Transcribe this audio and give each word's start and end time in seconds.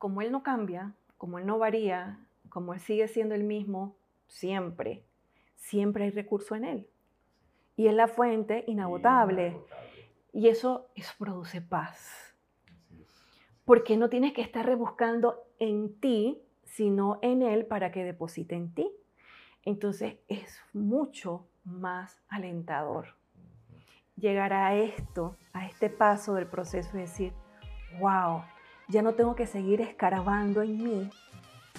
como 0.00 0.22
Él 0.22 0.32
no 0.32 0.42
cambia, 0.42 0.94
como 1.18 1.38
Él 1.38 1.44
no 1.44 1.58
varía, 1.58 2.18
como 2.48 2.72
Él 2.72 2.80
sigue 2.80 3.06
siendo 3.06 3.34
el 3.34 3.44
mismo 3.44 3.98
siempre, 4.28 5.04
siempre 5.56 6.04
hay 6.04 6.10
recurso 6.10 6.54
en 6.54 6.64
Él. 6.64 6.88
Y 7.76 7.86
es 7.86 7.92
la 7.92 8.08
fuente 8.08 8.64
inagotable. 8.66 9.60
Y 10.32 10.48
eso, 10.48 10.88
eso 10.94 11.12
produce 11.18 11.60
paz. 11.60 12.34
Porque 13.66 13.98
no 13.98 14.08
tienes 14.08 14.32
que 14.32 14.40
estar 14.40 14.64
rebuscando 14.64 15.44
en 15.58 16.00
ti, 16.00 16.40
sino 16.64 17.18
en 17.20 17.42
Él 17.42 17.66
para 17.66 17.92
que 17.92 18.02
deposite 18.02 18.54
en 18.54 18.72
ti. 18.72 18.90
Entonces 19.64 20.16
es 20.28 20.62
mucho 20.72 21.46
más 21.64 22.22
alentador 22.30 23.16
llegar 24.16 24.54
a 24.54 24.74
esto, 24.76 25.36
a 25.52 25.66
este 25.66 25.90
paso 25.90 26.32
del 26.32 26.46
proceso 26.46 26.96
y 26.96 27.02
decir, 27.02 27.34
wow, 27.98 28.42
ya 28.90 29.02
no 29.02 29.14
tengo 29.14 29.36
que 29.36 29.46
seguir 29.46 29.80
escarabando 29.80 30.62
en 30.62 30.82
mí, 30.82 31.10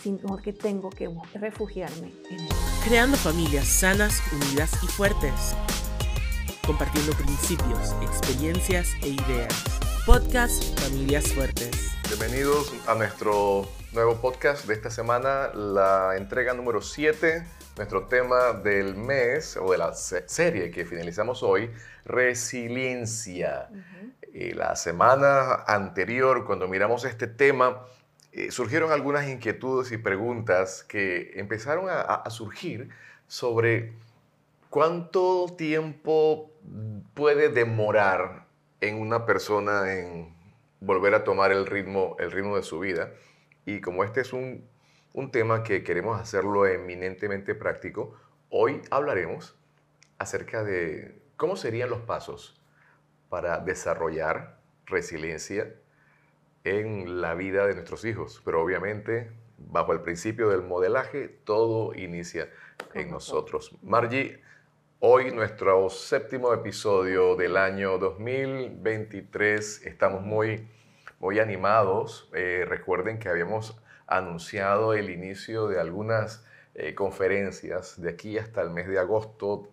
sino 0.02 0.38
que 0.38 0.54
tengo 0.54 0.90
que 0.90 1.10
refugiarme 1.34 2.14
en 2.30 2.40
Él. 2.40 2.50
Creando 2.86 3.18
familias 3.18 3.68
sanas, 3.68 4.22
unidas 4.32 4.82
y 4.82 4.88
fuertes. 4.88 5.56
Compartiendo 6.66 7.12
principios, 7.14 7.94
experiencias 8.02 8.94
e 9.04 9.10
ideas. 9.10 9.54
Podcast 10.06 10.80
Familias 10.80 11.34
Fuertes. 11.34 11.98
Bienvenidos 12.08 12.74
a 12.88 12.96
nuestro 12.96 13.68
nuevo 13.92 14.16
podcast 14.16 14.66
de 14.66 14.74
esta 14.74 14.90
semana, 14.90 15.50
la 15.54 16.16
entrega 16.16 16.54
número 16.54 16.82
7 16.82 17.44
nuestro 17.78 18.06
tema 18.08 18.54
del 18.54 18.96
mes 18.96 19.58
o 19.58 19.72
de 19.72 19.78
la 19.78 19.94
serie 19.94 20.72
que 20.72 20.86
finalizamos 20.86 21.42
hoy, 21.42 21.70
resiliencia. 22.06 23.70
Eh, 24.34 24.54
la 24.56 24.76
semana 24.76 25.64
anterior, 25.68 26.46
cuando 26.46 26.68
miramos 26.68 27.06
este 27.06 27.28
tema, 27.28 27.86
eh, 28.32 28.52
surgieron 28.52 28.92
algunas 28.92 29.28
inquietudes 29.28 29.92
y 29.92 29.98
preguntas 29.98 30.84
que 30.84 31.32
empezaron 31.36 31.88
a, 31.90 32.30
surgir 32.30 32.90
sobre 33.28 33.94
cuánto 34.70 35.48
tiempo 35.58 36.52
puede 37.14 37.50
demorar 37.50 38.46
en 38.80 39.00
una 39.00 39.26
persona 39.26 39.94
en 39.94 40.34
volver 40.80 41.14
a 41.16 41.24
tomar 41.24 41.52
el 41.52 41.66
ritmo, 41.66 42.16
el 42.20 42.32
ritmo 42.32 42.56
de 42.56 42.64
su 42.64 42.80
vida. 42.80 43.12
Y 43.66 43.82
como 43.82 44.04
este 44.04 44.22
es 44.22 44.34
un 44.34 44.70
un 45.14 45.32
tema 45.32 45.64
que 45.64 45.84
queremos 45.84 46.20
hacerlo 46.20 46.66
eminentemente 46.66 47.56
práctico. 47.56 48.16
Hoy 48.50 48.82
hablaremos 48.90 49.56
acerca 50.18 50.64
de 50.64 51.22
cómo 51.36 51.56
serían 51.56 51.90
los 51.90 52.02
pasos 52.02 52.61
para 53.32 53.60
desarrollar 53.60 54.58
resiliencia 54.86 55.74
en 56.66 57.22
la 57.22 57.34
vida 57.34 57.66
de 57.66 57.76
nuestros 57.76 58.04
hijos. 58.04 58.42
Pero 58.44 58.62
obviamente, 58.62 59.32
bajo 59.58 59.94
el 59.94 60.02
principio 60.02 60.50
del 60.50 60.64
modelaje, 60.64 61.30
todo 61.30 61.96
inicia 61.96 62.50
en 62.94 63.10
nosotros. 63.10 63.74
Margie, 63.84 64.42
hoy 65.00 65.32
nuestro 65.32 65.90
séptimo 65.90 66.54
episodio 66.54 67.38
del 67.38 67.56
año 67.56 67.98
2023. 68.00 69.86
Estamos 69.86 70.24
muy, 70.24 70.68
muy 71.22 71.40
animados. 71.40 72.30
Eh, 72.34 72.66
recuerden 72.68 73.18
que 73.18 73.30
habíamos 73.30 73.82
anunciado 74.08 74.94
el 74.94 75.10
inicio 75.10 75.70
de 75.70 75.80
algunas 75.80 76.46
eh, 76.76 76.96
conferencias 76.96 78.02
de 78.02 78.10
aquí 78.10 78.38
hasta 78.38 78.62
el 78.62 78.72
mes 78.72 78.90
de 78.90 79.00
agosto 79.00 79.70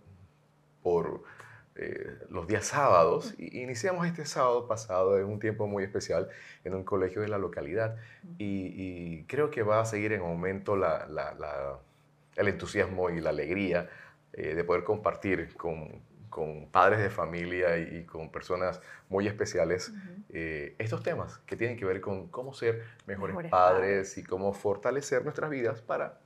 por 0.81 1.25
eh, 1.81 2.19
los 2.29 2.49
días 2.49 2.67
sábados. 2.67 3.35
Y 3.39 3.61
iniciamos 3.61 4.07
este 4.07 4.27
sábado 4.27 4.67
pasado 4.67 5.17
en 5.19 5.27
un 5.27 5.39
tiempo 5.39 5.69
muy 5.69 5.85
especial 5.85 6.29
en 6.65 6.75
un 6.75 6.83
colegio 6.83 7.23
de 7.23 7.29
la 7.29 7.39
localidad 7.39 7.97
y, 8.37 9.23
creo 9.25 9.51
que 9.51 9.63
va 9.63 9.81
a 9.81 9.85
seguir 9.85 10.13
en 10.13 10.21
aumento 10.21 10.75
el 10.75 12.49
entusiasmo 12.49 13.11
y 13.11 13.21
la 13.21 13.31
alegría 13.31 13.89
eh, 14.33 14.55
de 14.55 14.65
poder 14.65 14.83
compartir 14.83 15.55
con, 15.57 16.03
con 16.31 16.67
padres 16.67 16.99
de 17.01 17.11
familia 17.11 17.79
y, 17.79 18.05
con 18.05 18.31
personas 18.31 18.81
muy 19.09 19.27
especiales 19.27 19.93
eh, 20.31 20.75
estos 20.79 21.03
temas 21.03 21.39
que 21.47 21.57
tienen 21.57 21.77
que 21.77 21.85
ver 21.85 22.01
con 22.01 22.29
cómo 22.29 22.55
ser 22.55 22.83
mejores, 23.07 23.37
padres, 23.51 24.19
y 24.19 24.25
cómo 24.25 24.53
fortalecer 24.53 25.23
nuestras 25.23 25.51
vidas 25.51 25.81
para 25.81 26.19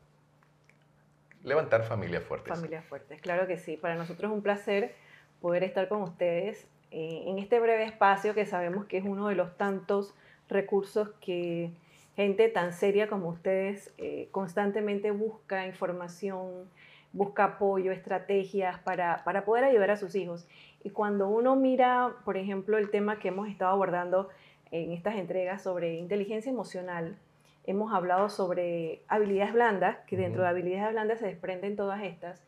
levantar 1.44 1.84
familias 1.84 2.22
fuertes. 2.22 2.54
Familias 2.54 2.84
fuertes, 2.84 3.20
claro 3.20 3.46
que 3.46 3.58
sí. 3.58 3.76
Para 3.76 3.96
nosotros 3.96 4.30
es 4.30 4.34
un 4.34 4.42
placer 4.42 4.94
poder 5.42 5.64
estar 5.64 5.88
con 5.88 6.00
ustedes 6.02 6.66
eh, 6.92 7.24
en 7.26 7.38
este 7.38 7.60
breve 7.60 7.84
espacio 7.84 8.32
que 8.32 8.46
sabemos 8.46 8.86
que 8.86 8.98
es 8.98 9.04
uno 9.04 9.28
de 9.28 9.34
los 9.34 9.56
tantos 9.58 10.14
recursos 10.48 11.08
que 11.20 11.70
gente 12.16 12.48
tan 12.48 12.72
seria 12.72 13.08
como 13.08 13.28
ustedes 13.28 13.92
eh, 13.98 14.28
constantemente 14.30 15.10
busca 15.10 15.66
información, 15.66 16.70
busca 17.12 17.44
apoyo, 17.44 17.92
estrategias 17.92 18.78
para, 18.80 19.24
para 19.24 19.44
poder 19.44 19.64
ayudar 19.64 19.90
a 19.90 19.96
sus 19.96 20.14
hijos. 20.14 20.46
Y 20.84 20.90
cuando 20.90 21.28
uno 21.28 21.56
mira, 21.56 22.14
por 22.24 22.36
ejemplo, 22.36 22.78
el 22.78 22.90
tema 22.90 23.18
que 23.18 23.28
hemos 23.28 23.48
estado 23.48 23.72
abordando 23.72 24.28
en 24.70 24.92
estas 24.92 25.16
entregas 25.16 25.62
sobre 25.62 25.94
inteligencia 25.96 26.50
emocional, 26.50 27.16
hemos 27.64 27.92
hablado 27.92 28.28
sobre 28.28 29.02
habilidades 29.08 29.54
blandas, 29.54 29.98
que 30.06 30.16
dentro 30.16 30.42
de 30.42 30.48
habilidades 30.48 30.92
blandas 30.92 31.20
se 31.20 31.26
desprenden 31.26 31.76
todas 31.76 32.02
estas, 32.02 32.42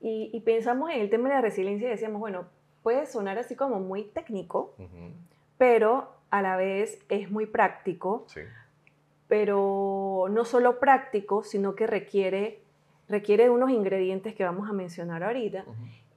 y, 0.00 0.40
pensamos 0.40 0.90
en 0.90 1.00
el 1.00 1.10
tema 1.10 1.28
de 1.28 1.34
la 1.34 1.40
resiliencia 1.40 1.88
y 1.88 1.90
decíamos, 1.90 2.20
bueno, 2.20 2.46
puede 2.82 3.06
sonar 3.06 3.38
así 3.38 3.54
como 3.54 3.80
muy 3.80 4.04
técnico, 4.04 4.74
pero 5.58 6.10
a 6.30 6.42
la 6.42 6.56
vez 6.56 6.98
es 7.08 7.30
muy 7.30 7.46
práctico, 7.46 8.26
pero 9.28 10.26
no 10.30 10.44
solo 10.44 10.80
práctico, 10.80 11.42
sino 11.42 11.74
que 11.74 11.86
requiere 11.86 12.60
requiere 13.10 13.50
unos 13.50 13.70
ingredientes 13.70 14.34
que 14.34 14.44
vamos 14.44 14.70
a 14.70 14.72
mencionar 14.72 15.24
ahorita. 15.24 15.64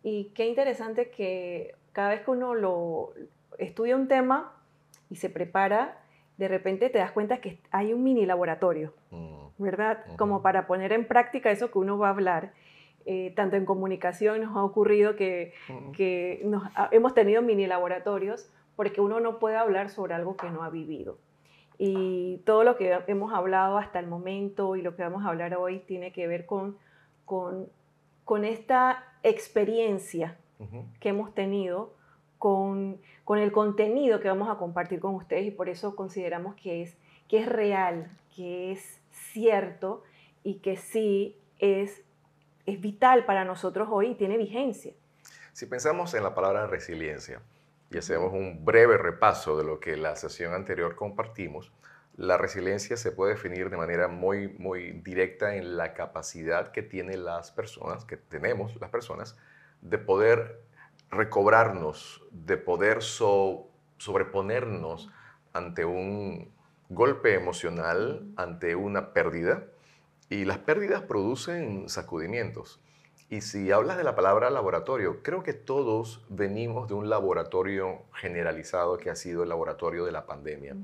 Y 0.03 0.25
qué 0.35 0.47
interesante 0.47 1.09
que 1.09 1.75
cada 1.91 2.09
vez 2.09 2.21
que 2.21 2.31
uno 2.31 2.53
lo 2.53 3.13
estudia 3.57 3.95
un 3.95 4.07
tema 4.07 4.53
y 5.09 5.15
se 5.15 5.29
prepara, 5.29 5.97
de 6.37 6.47
repente 6.47 6.89
te 6.89 6.99
das 6.99 7.11
cuenta 7.11 7.41
que 7.41 7.59
hay 7.71 7.93
un 7.93 8.03
mini 8.03 8.25
laboratorio, 8.25 8.93
mm. 9.11 9.47
¿verdad? 9.57 10.03
Como 10.17 10.41
para 10.41 10.67
poner 10.67 10.93
en 10.93 11.07
práctica 11.07 11.51
eso 11.51 11.71
que 11.71 11.79
uno 11.79 11.97
va 11.97 12.07
a 12.07 12.11
hablar. 12.11 12.53
Eh, 13.05 13.33
tanto 13.35 13.57
en 13.57 13.65
comunicación 13.65 14.41
nos 14.41 14.55
ha 14.55 14.63
ocurrido 14.63 15.17
que, 15.17 15.53
que 15.95 16.41
nos, 16.45 16.63
hemos 16.91 17.13
tenido 17.13 17.41
mini 17.41 17.67
laboratorios 17.67 18.49
porque 18.75 19.01
uno 19.01 19.19
no 19.19 19.39
puede 19.39 19.57
hablar 19.57 19.89
sobre 19.89 20.13
algo 20.13 20.37
que 20.37 20.49
no 20.49 20.63
ha 20.63 20.69
vivido. 20.69 21.17
Y 21.77 22.37
todo 22.45 22.63
lo 22.63 22.77
que 22.77 22.99
hemos 23.07 23.33
hablado 23.33 23.77
hasta 23.77 23.99
el 23.99 24.07
momento 24.07 24.75
y 24.75 24.81
lo 24.81 24.95
que 24.95 25.03
vamos 25.03 25.25
a 25.25 25.29
hablar 25.29 25.55
hoy 25.55 25.79
tiene 25.79 26.13
que 26.13 26.27
ver 26.27 26.45
con, 26.45 26.77
con, 27.25 27.67
con 28.23 28.45
esta 28.45 29.03
experiencia 29.23 30.37
que 31.01 31.09
hemos 31.09 31.33
tenido, 31.33 31.93
con, 32.37 33.01
con, 33.25 33.37
el 33.37 33.51
contenido 33.51 34.21
que 34.21 34.29
vamos 34.29 34.49
a 34.49 34.55
compartir 34.55 35.01
con 35.01 35.13
ustedes 35.15 35.45
y 35.45 35.51
por 35.51 35.67
eso 35.67 35.95
consideramos 35.95 36.55
que 36.55 36.83
es, 36.83 36.97
que 37.27 37.39
es 37.39 37.49
real, 37.49 38.09
que 38.33 38.71
es 38.71 39.01
cierto 39.11 40.03
y 40.41 40.55
que 40.55 40.77
sí 40.77 41.35
es, 41.59 42.03
es 42.65 42.79
vital 42.79 43.25
para 43.25 43.45
nosotros 43.45 43.87
hoy 43.91 44.11
y 44.11 44.15
tiene 44.15 44.37
vigencia. 44.37 44.93
Si 45.51 45.65
pensamos 45.65 46.13
en 46.13 46.23
la 46.23 46.33
palabra 46.33 46.67
resiliencia, 46.67 47.41
y 47.91 47.97
hacemos 47.97 48.33
un 48.33 48.65
breve 48.65 48.97
repaso 48.97 49.57
de 49.57 49.63
lo 49.63 49.79
que 49.79 49.95
la 49.95 50.15
sesión 50.15 50.53
anterior 50.53 50.95
compartimos, 50.95 51.71
la 52.15 52.37
resiliencia 52.37 52.97
se 52.97 53.11
puede 53.11 53.33
definir 53.33 53.69
de 53.69 53.77
manera 53.77 54.07
muy, 54.07 54.47
muy 54.47 54.91
directa 55.03 55.55
en 55.55 55.77
la 55.77 55.93
capacidad 55.93 56.71
que 56.71 56.83
tienen 56.83 57.25
las 57.25 57.51
personas, 57.51 58.05
que 58.05 58.17
tenemos 58.17 58.79
las 58.79 58.89
personas, 58.89 59.37
de 59.81 59.97
poder 59.97 60.61
recobrarnos, 61.09 62.23
de 62.31 62.57
poder 62.57 63.01
sobreponernos 63.01 65.09
ante 65.53 65.85
un 65.85 66.51
golpe 66.89 67.33
emocional, 67.33 68.27
ante 68.35 68.75
una 68.75 69.13
pérdida. 69.13 69.65
Y 70.29 70.45
las 70.45 70.59
pérdidas 70.59 71.01
producen 71.01 71.89
sacudimientos. 71.89 72.79
Y 73.29 73.41
si 73.41 73.71
hablas 73.71 73.97
de 73.97 74.03
la 74.03 74.15
palabra 74.15 74.49
laboratorio, 74.49 75.23
creo 75.23 75.43
que 75.43 75.53
todos 75.53 76.23
venimos 76.29 76.87
de 76.87 76.93
un 76.93 77.09
laboratorio 77.09 78.03
generalizado 78.13 78.97
que 78.97 79.09
ha 79.09 79.15
sido 79.15 79.43
el 79.43 79.49
laboratorio 79.49 80.05
de 80.05 80.11
la 80.11 80.25
pandemia. 80.25 80.75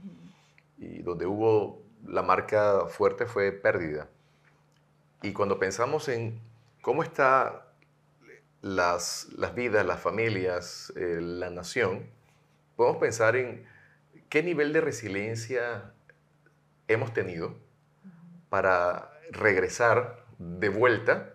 Y 0.78 1.04
donde 1.04 1.26
hubo 1.26 1.82
la 2.06 2.24
marca 2.24 2.88
fuerte 2.88 3.26
fue 3.26 3.52
pérdida. 3.52 4.08
Y 5.22 5.34
cuando 5.34 5.60
pensamos 5.60 6.08
en 6.08 6.40
cómo 6.82 7.04
están 7.04 7.54
las, 8.62 9.28
las 9.38 9.54
vidas, 9.54 9.86
las 9.86 10.00
familias, 10.00 10.94
eh, 10.96 11.20
la 11.22 11.50
nación, 11.50 12.10
podemos 12.76 13.00
pensar 13.00 13.36
en 13.36 13.66
qué 14.30 14.44
nivel 14.44 14.74
de 14.74 14.82
resiliencia 14.82 15.94
hemos 16.88 17.14
tenido 17.14 17.56
para 18.50 19.12
regresar 19.32 20.26
de 20.38 20.70
vuelta 20.70 21.34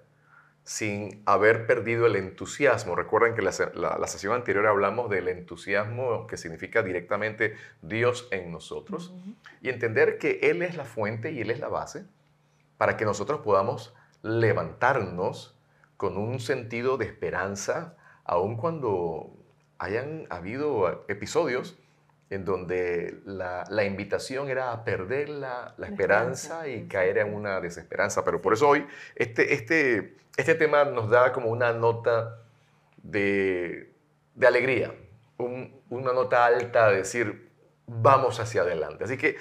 sin 0.65 1.23
haber 1.27 1.67
perdido 1.67 2.07
el 2.07 2.17
entusiasmo. 2.17 2.97
Recuerden 2.97 3.35
que 3.35 3.43
la, 3.43 3.53
la, 3.99 4.07
sesión 4.07 4.33
anterior 4.33 4.67
hablamos 4.67 5.11
del 5.11 5.29
entusiasmo 5.29 6.27
que 6.27 6.39
significa 6.39 6.83
directamente 6.83 7.55
Dios 7.83 8.29
en 8.31 8.51
nosotros 8.51 9.15
y 9.61 9.69
entender 9.69 10.19
que 10.19 10.41
Él 10.43 10.63
es 10.63 10.77
la 10.77 10.87
fuente 10.87 11.33
y 11.33 11.43
Él 11.43 11.51
es 11.51 11.61
la 11.61 11.69
base 11.69 12.07
para 12.79 12.97
que 12.97 13.05
nosotros 13.05 13.41
podamos 13.43 13.95
levantarnos 14.23 15.55
con 15.99 16.17
un 16.17 16.41
sentido 16.41 16.97
de 16.97 17.05
esperanza, 17.05 17.97
aun 18.25 18.57
cuando 18.57 19.37
hayan 19.79 20.27
habido 20.31 21.05
episodios 21.09 21.79
en 22.35 22.45
donde 22.45 23.21
la, 23.25 23.85
invitación 23.85 24.49
era 24.49 24.73
a 24.73 24.85
perder 24.85 25.29
la, 25.29 25.75
esperanza, 25.83 26.69
y 26.69 26.87
caer 26.87 27.19
en 27.19 27.33
una 27.33 27.61
desesperanza. 27.61 28.25
Pero 28.25 28.43
por 28.43 28.53
eso 28.53 28.69
hoy 28.69 28.87
este, 29.15 29.55
este, 29.55 30.17
este 30.37 30.55
tema 30.55 30.85
nos 30.85 31.09
da 31.09 31.33
como 31.33 31.49
una 31.49 31.73
nota 31.73 32.41
de, 33.03 33.93
alegría, 34.45 34.95
una 35.39 36.13
nota 36.13 36.47
alta 36.47 36.91
de 36.91 36.99
decir, 36.99 37.51
vamos 37.87 38.41
hacia 38.41 38.63
adelante. 38.63 39.05
Así 39.05 39.17
que 39.17 39.37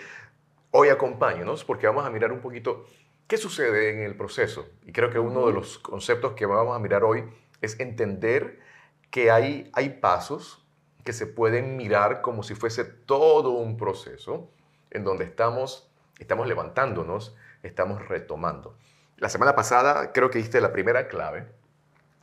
hoy 0.72 0.90
acompáñenos 0.90 1.64
porque 1.64 1.88
vamos 1.88 2.06
a 2.06 2.10
mirar 2.10 2.32
un 2.32 2.42
poquito 2.42 2.86
qué 3.28 3.38
sucede 3.38 3.90
en 3.90 4.02
el 4.02 4.16
proceso. 4.16 4.68
Y 4.86 4.92
creo 4.92 5.10
que 5.10 5.20
uno 5.20 5.48
de 5.48 5.54
los 5.54 5.80
conceptos 5.80 6.34
que 6.34 6.46
vamos 6.46 6.76
a 6.76 6.80
mirar 6.80 7.04
hoy 7.04 7.24
es 7.62 7.80
entender 7.80 8.60
que 9.10 9.32
hay, 9.32 9.70
hay 9.74 9.90
pasos 9.90 10.63
que 11.04 11.14
se 11.14 11.28
pueden 11.28 11.78
mirar 11.78 12.22
como 12.22 12.44
si 12.44 12.56
fuese 12.56 12.84
todo 12.84 13.52
un 13.52 13.78
proceso 13.78 14.50
en 14.92 15.04
donde 15.04 15.26
estamos, 15.26 15.92
estamos 16.20 16.48
levantándonos, 16.48 17.36
estamos 17.62 18.08
retomando. 18.08 18.78
La 19.18 19.30
semana 19.30 19.56
pasada 19.56 20.12
creo 20.12 20.30
que 20.30 20.40
diste 20.40 20.62
la 20.62 20.74
primera 20.74 21.08
clave 21.08 21.48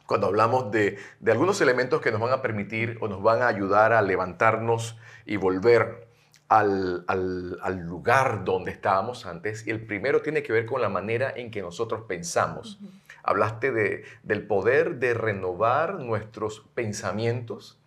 cuando 0.06 0.26
hablamos 0.26 0.72
de, 0.72 0.98
de 1.20 1.32
algunos 1.32 1.60
elementos 1.60 2.00
que 2.00 2.10
nos 2.10 2.20
van 2.20 2.32
a 2.32 2.42
permitir 2.42 2.98
o 3.00 3.06
nos 3.06 3.22
van 3.22 3.42
a 3.42 3.46
ayudar 3.46 3.92
a 3.92 4.02
levantarnos 4.02 4.98
y 5.24 5.36
volver 5.36 6.08
al, 6.48 7.04
al, 7.06 7.58
al, 7.62 7.78
lugar 7.78 8.44
donde 8.44 8.72
estábamos 8.72 9.24
antes. 9.24 9.64
Y 9.68 9.70
el 9.70 9.86
primero 9.86 10.20
tiene 10.20 10.42
que 10.42 10.52
ver 10.52 10.66
con 10.66 10.82
la 10.82 10.88
manera 10.88 11.32
en 11.36 11.52
que 11.52 11.62
nosotros 11.62 12.02
pensamos. 12.08 12.80
Hablaste 13.22 13.70
de, 13.70 14.04
del 14.24 14.48
poder 14.48 14.96
de 14.96 15.14
renovar 15.14 16.00
nuestros 16.00 16.66
pensamientos 16.74 17.79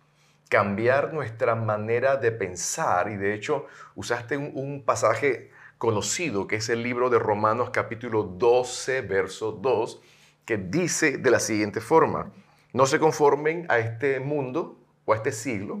cambiar 0.48 1.12
nuestra 1.12 1.54
manera 1.54 2.16
de 2.16 2.32
pensar 2.32 3.10
y 3.10 3.16
de 3.16 3.34
hecho 3.34 3.66
usaste 3.94 4.36
un, 4.36 4.82
pasaje 4.84 5.50
conocido 5.78 6.46
que 6.46 6.56
es 6.56 6.68
el 6.68 6.82
libro 6.82 7.10
de 7.10 7.18
Romanos 7.18 7.70
capítulo 7.70 8.22
12, 8.22 9.02
verso 9.02 9.52
2, 9.52 10.00
que 10.44 10.56
dice 10.56 11.18
de 11.18 11.30
la 11.30 11.40
siguiente 11.40 11.80
forma, 11.80 12.32
no 12.72 12.86
se 12.86 12.98
conformen 12.98 13.66
a 13.68 13.78
este 13.78 14.20
mundo 14.20 14.78
o 15.04 15.12
a 15.12 15.16
este 15.16 15.32
siglo, 15.32 15.80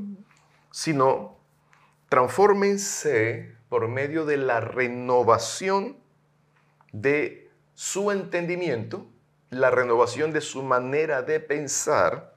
sino 0.70 1.38
transfórmense 2.08 3.56
por 3.68 3.88
medio 3.88 4.24
de 4.24 4.36
la 4.36 4.60
renovación 4.60 5.96
de 6.92 7.50
su 7.74 8.10
entendimiento, 8.12 9.06
la 9.50 9.70
renovación 9.70 10.32
de 10.32 10.40
su 10.40 10.62
manera 10.62 11.22
de 11.22 11.40
pensar, 11.40 12.34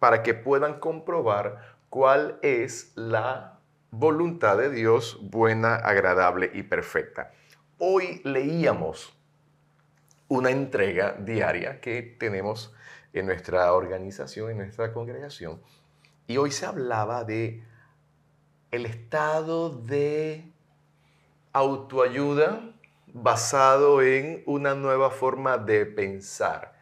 para 0.00 0.22
que 0.22 0.34
puedan 0.34 0.80
comprobar 0.80 1.69
cuál 1.90 2.38
es 2.42 2.92
la 2.94 3.58
voluntad 3.90 4.56
de 4.56 4.70
Dios 4.70 5.18
buena, 5.20 5.74
agradable 5.74 6.50
y 6.54 6.62
perfecta. 6.62 7.32
Hoy 7.78 8.20
leíamos 8.24 9.12
una 10.28 10.50
entrega 10.50 11.16
diaria 11.18 11.80
que 11.80 12.02
tenemos 12.02 12.72
en 13.12 13.26
nuestra 13.26 13.72
organización, 13.72 14.52
en 14.52 14.58
nuestra 14.58 14.92
congregación, 14.92 15.60
y 16.28 16.36
hoy 16.36 16.52
se 16.52 16.64
hablaba 16.64 17.24
de 17.24 17.64
el 18.70 18.86
estado 18.86 19.70
de 19.70 20.52
autoayuda 21.52 22.72
basado 23.12 24.00
en 24.00 24.44
una 24.46 24.76
nueva 24.76 25.10
forma 25.10 25.58
de 25.58 25.86
pensar. 25.86 26.78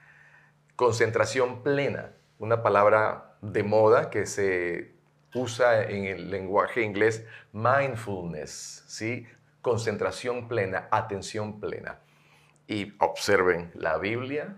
Concentración 0.76 1.62
plena, 1.62 2.12
una 2.38 2.62
palabra 2.62 3.38
de 3.40 3.62
moda 3.62 4.10
que 4.10 4.26
se 4.26 4.97
usa 5.34 5.84
en 5.84 6.04
el 6.04 6.30
lenguaje 6.30 6.82
inglés 6.82 7.24
mindfulness, 7.52 8.84
¿sí? 8.86 9.26
concentración 9.62 10.48
plena, 10.48 10.88
atención 10.90 11.60
plena. 11.60 11.98
Y 12.66 12.94
observen, 12.98 13.70
la 13.74 13.98
Biblia 13.98 14.56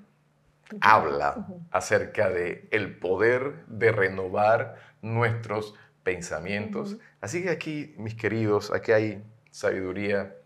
habla 0.81 1.47
acerca 1.71 2.29
de 2.29 2.69
el 2.71 2.97
poder 2.99 3.67
de 3.67 3.93
renovar 3.93 4.77
nuestros 5.03 5.75
pensamientos. 6.03 6.99
Así 7.21 7.43
que 7.43 7.51
aquí, 7.51 7.95
mis 7.99 8.15
queridos, 8.15 8.73
aquí 8.73 8.93
hay 8.93 9.25
sabiduría 9.51 10.37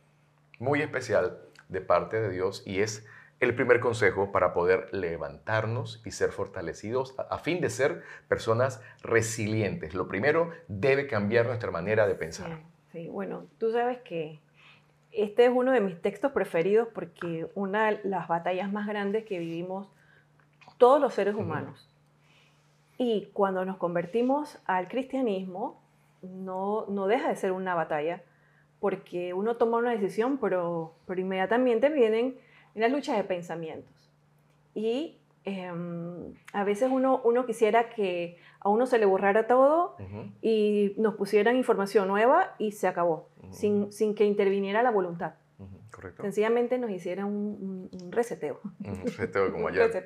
muy 0.58 0.82
especial 0.82 1.38
de 1.68 1.80
parte 1.80 2.20
de 2.20 2.30
Dios 2.30 2.62
y 2.66 2.80
es 2.80 3.04
el 3.40 3.54
primer 3.54 3.80
consejo 3.80 4.32
para 4.32 4.54
poder 4.54 4.92
levantarnos 4.92 6.02
y 6.04 6.10
ser 6.12 6.30
fortalecidos 6.30 7.14
a, 7.18 7.38
fin 7.38 7.60
de 7.60 7.70
ser 7.70 8.02
personas 8.28 8.82
resilientes. 9.02 9.94
Lo 9.94 10.08
primero, 10.08 10.50
debe 10.68 11.06
cambiar 11.06 11.46
nuestra 11.46 11.70
manera 11.70 12.06
de 12.06 12.14
pensar. 12.14 12.60
Sí, 12.92 13.08
bueno, 13.08 13.46
tú 13.58 13.72
sabes 13.72 13.98
que 13.98 14.40
este 15.12 15.44
es 15.44 15.50
uno 15.54 15.72
de 15.72 15.80
mis 15.80 16.00
textos 16.00 16.32
preferidos 16.32 16.88
porque 16.94 17.48
una 17.54 17.90
de 17.90 18.00
las 18.04 18.28
batallas 18.28 18.72
más 18.72 18.86
grandes 18.86 19.24
que 19.24 19.38
vivimos 19.38 19.88
todos 20.78 21.00
los 21.00 21.14
seres 21.14 21.34
humanos. 21.34 21.88
Y 22.96 23.28
cuando 23.32 23.64
nos 23.64 23.76
convertimos 23.76 24.58
al 24.66 24.88
cristianismo, 24.88 25.80
no, 26.22 26.86
no 26.88 27.06
deja 27.06 27.28
de 27.28 27.36
ser 27.36 27.52
una 27.52 27.74
batalla, 27.74 28.22
porque 28.80 29.34
uno 29.34 29.56
toma 29.56 29.78
una 29.78 29.90
decisión, 29.90 30.38
pero, 30.38 30.94
pero 31.06 31.20
inmediatamente 31.20 31.88
vienen 31.88 32.38
en 32.74 32.80
las 32.80 32.90
luchas 32.90 33.16
de 33.16 33.24
pensamientos. 33.24 34.10
Y 34.74 35.18
em, 35.44 36.34
a 36.52 36.64
veces 36.64 36.90
uno, 36.90 37.20
uno 37.24 37.46
quisiera 37.46 37.90
que 37.90 38.38
a 38.60 38.68
uno 38.68 38.86
se 38.86 38.98
le 38.98 39.06
borrara 39.06 39.46
todo 39.46 39.96
y 40.40 40.94
nos 40.96 41.14
pusieran 41.14 41.56
información 41.56 42.08
nueva 42.08 42.54
y 42.58 42.72
se 42.72 42.88
acabó, 42.88 43.28
sin, 43.50 43.92
sin, 43.92 44.14
que 44.14 44.24
interviniera 44.24 44.82
la 44.82 44.90
voluntad. 44.90 45.34
Correcto. 45.90 46.22
Sencillamente 46.22 46.76
nos 46.76 46.90
hicieran 46.90 47.26
un, 47.26 47.88
reseteo. 48.10 48.60
Un 48.84 49.02
reseteo 49.04 49.52
como 49.52 49.68
ayer. 49.68 50.02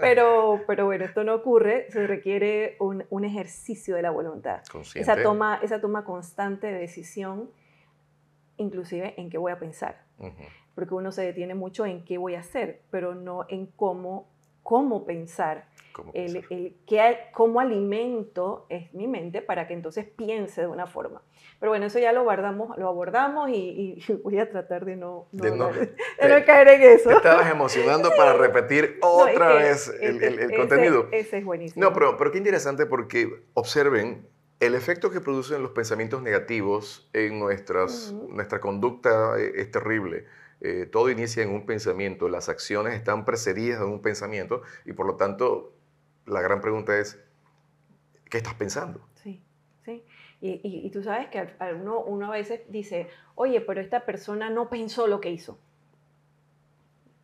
Pero, 0.00 0.60
pero 0.66 0.86
bueno, 0.86 1.04
esto 1.04 1.22
no 1.22 1.36
ocurre, 1.36 1.86
se 1.90 2.04
requiere 2.08 2.76
un, 2.80 3.04
un 3.08 3.24
ejercicio 3.24 3.94
de 3.94 4.02
la 4.02 4.10
voluntad. 4.10 4.62
Esa 4.96 5.22
toma, 5.22 5.60
esa 5.62 5.80
toma 5.80 6.04
constante 6.04 6.66
de 6.66 6.80
decisión, 6.80 7.48
inclusive 8.56 9.14
en 9.18 9.30
qué 9.30 9.38
voy 9.38 9.52
a 9.52 9.60
pensar 9.60 10.02
porque 10.78 10.94
uno 10.94 11.10
se 11.10 11.22
detiene 11.22 11.56
mucho 11.56 11.86
en 11.86 12.04
qué 12.04 12.18
voy 12.18 12.36
a 12.36 12.38
hacer, 12.38 12.82
pero 12.92 13.12
no 13.12 13.46
en 13.48 13.66
cómo, 13.66 14.28
cómo 14.62 15.04
pensar. 15.04 15.64
¿Cómo, 15.90 16.12
el, 16.14 16.76
cómo 17.32 17.58
alimento 17.58 18.64
es 18.68 18.94
mi 18.94 19.08
mente 19.08 19.42
para 19.42 19.66
que 19.66 19.74
entonces 19.74 20.06
piense 20.06 20.60
de 20.60 20.68
una 20.68 20.86
forma. 20.86 21.20
Pero 21.58 21.72
bueno, 21.72 21.86
eso 21.86 21.98
ya 21.98 22.12
lo, 22.12 22.22
guardamos, 22.22 22.78
lo 22.78 22.86
abordamos 22.86 23.50
y, 23.50 24.00
voy 24.22 24.38
a 24.38 24.48
tratar 24.48 24.84
de 24.84 24.94
no, 24.94 25.26
no, 25.32 25.42
caer 26.46 26.68
en 26.68 26.82
eso. 26.82 27.08
Te 27.08 27.16
estabas 27.16 27.50
emocionando 27.50 28.12
para 28.16 28.34
repetir 28.34 28.98
otra 29.02 29.54
vez 29.54 29.92
el, 30.00 30.54
contenido. 30.54 31.08
Ese 31.10 31.38
es 31.38 31.44
buenísimo. 31.44 31.84
No, 31.84 31.92
pero, 31.92 32.16
pero 32.16 32.30
qué 32.30 32.38
interesante 32.38 32.86
porque 32.86 33.42
observen 33.54 34.28
el 34.60 34.74
efecto 34.74 35.10
que 35.10 35.20
producen 35.20 35.62
los 35.62 35.70
pensamientos 35.70 36.22
negativos 36.22 37.08
en 37.12 37.38
nuestras, 37.38 38.12
nuestra 38.12 38.60
conducta 38.60 39.38
eh, 39.38 39.52
es 39.56 39.70
terrible. 39.70 40.26
Eh, 40.60 40.86
todo 40.90 41.08
inicia 41.10 41.42
en 41.42 41.50
un 41.50 41.66
pensamiento, 41.66 42.28
las 42.28 42.48
acciones 42.48 42.94
están 42.94 43.24
precedidas 43.24 43.78
de 43.80 43.86
un 43.86 44.02
pensamiento 44.02 44.62
y 44.84 44.92
por 44.92 45.06
lo 45.06 45.14
tanto 45.14 45.72
la 46.26 46.40
gran 46.40 46.60
pregunta 46.60 46.98
es, 46.98 47.22
¿qué 48.28 48.38
estás 48.38 48.54
pensando? 48.54 49.00
Sí, 49.14 49.40
sí. 49.84 50.04
Y, 50.40 50.88
tú 50.90 51.02
sabes 51.02 51.28
que 51.28 51.48
uno, 51.74 52.00
uno 52.00 52.26
a 52.26 52.36
veces 52.36 52.60
dice, 52.68 53.08
oye, 53.34 53.60
pero 53.60 53.80
esta 53.80 54.04
persona 54.04 54.50
no 54.50 54.68
pensó 54.68 55.08
lo 55.08 55.20
que 55.20 55.30
hizo. 55.30 55.58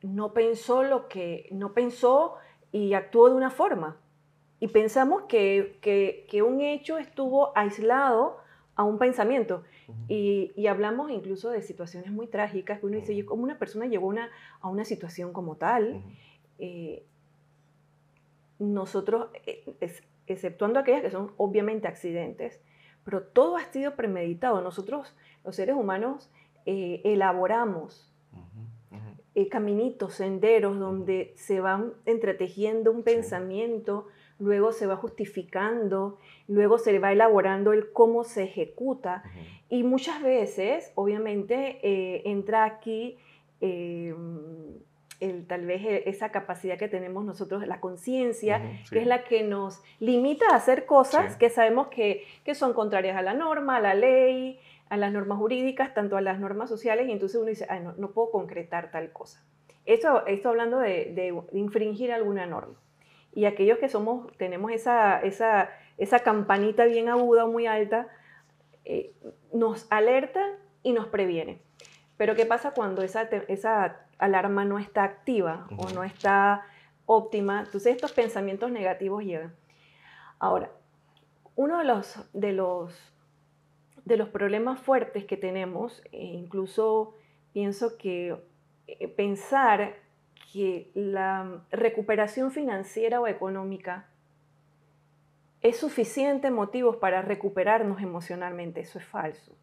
No 0.02 0.32
pensó 0.32 0.82
lo 0.82 1.08
que, 1.08 1.48
no 1.52 1.72
pensó 1.72 2.36
y 2.72 2.94
actuó 2.94 3.28
de 3.28 3.36
una 3.36 3.50
forma. 3.50 3.96
Y 4.58 4.68
pensamos 4.68 5.24
que, 5.28 5.78
que, 5.80 6.26
que 6.28 6.42
un 6.42 6.60
hecho 6.60 6.98
estuvo 6.98 7.56
aislado 7.56 8.38
a 8.74 8.82
un 8.82 8.98
pensamiento. 8.98 9.62
Y, 10.08 10.66
hablamos 10.66 11.10
incluso 11.10 11.50
de 11.50 11.62
situaciones 11.62 12.10
muy 12.10 12.26
trágicas, 12.26 12.80
que 12.80 12.86
uno 12.86 12.96
dice, 12.96 13.24
¿cómo 13.24 13.42
una 13.42 13.58
persona 13.58 13.86
llegó 13.86 14.06
una, 14.06 14.30
a 14.60 14.68
una 14.68 14.84
situación 14.84 15.32
como 15.32 15.56
tal? 15.56 16.02
Eh, 16.58 17.04
nosotros, 18.58 19.28
eh, 19.46 19.64
exceptuando 20.26 20.78
aquellas 20.80 21.02
que 21.02 21.10
son 21.10 21.32
obviamente 21.36 21.88
accidentes, 21.88 22.60
pero 23.04 23.22
todo 23.22 23.56
ha 23.56 23.64
sido 23.64 23.94
premeditado. 23.96 24.60
Nosotros, 24.62 25.14
los 25.44 25.56
seres 25.56 25.76
humanos, 25.76 26.30
eh, 26.66 27.02
elaboramos 27.04 28.10
eh, 29.34 29.48
caminitos, 29.48 30.14
senderos 30.14 30.78
donde 30.78 31.34
se 31.36 31.60
van 31.60 31.92
entretejiendo 32.06 32.92
un 32.92 33.02
Sí. 33.04 34.10
Luego 34.38 34.72
se 34.72 34.86
va 34.86 34.96
justificando, 34.96 36.18
luego 36.48 36.78
se 36.78 36.98
va 36.98 37.12
elaborando 37.12 37.72
el 37.72 37.92
cómo 37.92 38.24
se 38.24 38.44
ejecuta. 38.44 39.22
Y 39.68 39.82
muchas 39.84 40.22
veces, 40.22 40.92
obviamente, 40.94 41.78
eh, 41.82 42.22
entra 42.26 42.64
aquí 42.64 43.16
eh, 43.60 44.14
el, 45.20 45.46
tal 45.46 45.64
vez 45.66 45.82
eh, 45.84 46.02
esa 46.06 46.30
capacidad 46.30 46.76
que 46.76 46.88
tenemos 46.88 47.24
nosotros, 47.24 47.66
la 47.66 47.80
conciencia, 47.80 48.60
sí. 48.84 48.90
que 48.90 48.98
es 49.00 49.06
la 49.06 49.24
que 49.24 49.42
nos 49.42 49.82
limita 50.00 50.46
a 50.50 50.56
hacer 50.56 50.84
cosas 50.86 51.32
Sí. 51.34 51.38
que 51.38 51.50
sabemos 51.50 51.88
que, 51.88 52.24
que 52.44 52.54
son 52.54 52.74
contrarias 52.74 53.16
a 53.16 53.22
la 53.22 53.32
norma, 53.34 53.76
a 53.76 53.80
la 53.80 53.94
ley, 53.94 54.58
a 54.90 54.96
las 54.96 55.12
normas 55.12 55.38
jurídicas, 55.38 55.94
tanto 55.94 56.16
a 56.16 56.20
las 56.20 56.38
normas 56.40 56.68
sociales, 56.68 57.08
y 57.08 57.12
entonces 57.12 57.38
uno 57.40 57.48
dice, 57.48 57.66
"Ay, 57.70 57.80
no, 57.80 57.94
no 57.96 58.10
puedo 58.10 58.30
concretar 58.30 58.90
tal 58.90 59.12
cosa. 59.12 59.42
Esto, 59.86 60.26
esto 60.26 60.48
hablando 60.50 60.78
de, 60.78 61.12
de 61.14 61.34
infringir 61.52 62.12
alguna 62.12 62.46
norma. 62.46 62.74
Y 63.34 63.46
aquellos 63.46 63.78
que 63.78 63.88
somos, 63.88 64.32
tenemos 64.36 64.70
esa, 64.70 65.20
esa, 65.20 65.68
esa 65.98 66.20
campanita 66.20 66.84
bien 66.84 67.08
aguda 67.08 67.44
o 67.44 67.48
muy 67.50 67.66
alta, 67.66 68.06
eh, 68.84 69.12
nos 69.52 69.86
alerta 69.90 70.40
y 70.84 70.92
nos 70.92 71.08
previene. 71.08 71.60
Pero 72.16 72.36
¿qué 72.36 72.46
pasa 72.46 72.70
cuando 72.70 73.02
esa, 73.02 73.22
esa 73.48 74.06
alarma 74.18 74.64
no 74.64 74.78
está 74.78 75.02
activa 75.02 75.66
o 75.76 75.90
no 75.90 76.04
está 76.04 76.62
óptima? 77.06 77.62
Entonces 77.66 77.94
estos 77.96 78.12
pensamientos 78.12 78.70
negativos 78.70 79.24
llegan. 79.24 79.52
Ahora, 80.38 80.70
uno 81.56 81.78
de 81.78 81.84
los, 81.84 82.28
de 82.32 82.52
los, 82.52 83.12
de 84.04 84.16
los 84.16 84.28
problemas 84.28 84.80
fuertes 84.80 85.24
que 85.24 85.36
tenemos, 85.36 86.02
e 86.12 86.24
incluso 86.24 87.14
pienso 87.52 87.96
que 87.98 88.36
eh, 88.86 89.08
pensar 89.08 90.03
que 90.54 90.92
la 90.94 91.64
recuperación 91.73 92.52
financiera 92.52 93.20
o 93.20 93.26
económica 93.26 94.06
es 95.62 95.78
suficiente 95.78 96.52
motivos 96.52 96.94
para 96.99 97.23
recuperarnos 97.23 98.00
emocionalmente, 98.00 98.82
eso 98.82 99.00
es 99.00 99.04
falso. 99.04 99.56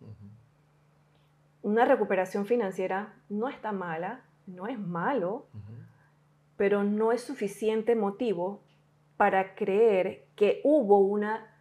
Una 1.61 1.85
recuperación 1.85 2.45
financiera 2.45 3.13
no 3.29 3.47
está 3.47 3.71
mala, 3.71 4.25
no 4.47 4.67
es 4.67 4.77
malo, 4.77 5.45
pero 6.57 6.83
no 6.83 7.13
es 7.13 7.21
suficiente 7.21 7.95
motivo 7.95 8.59
para 9.15 9.55
creer 9.55 10.25
que 10.35 10.59
hubo 10.65 10.97
una 10.97 11.55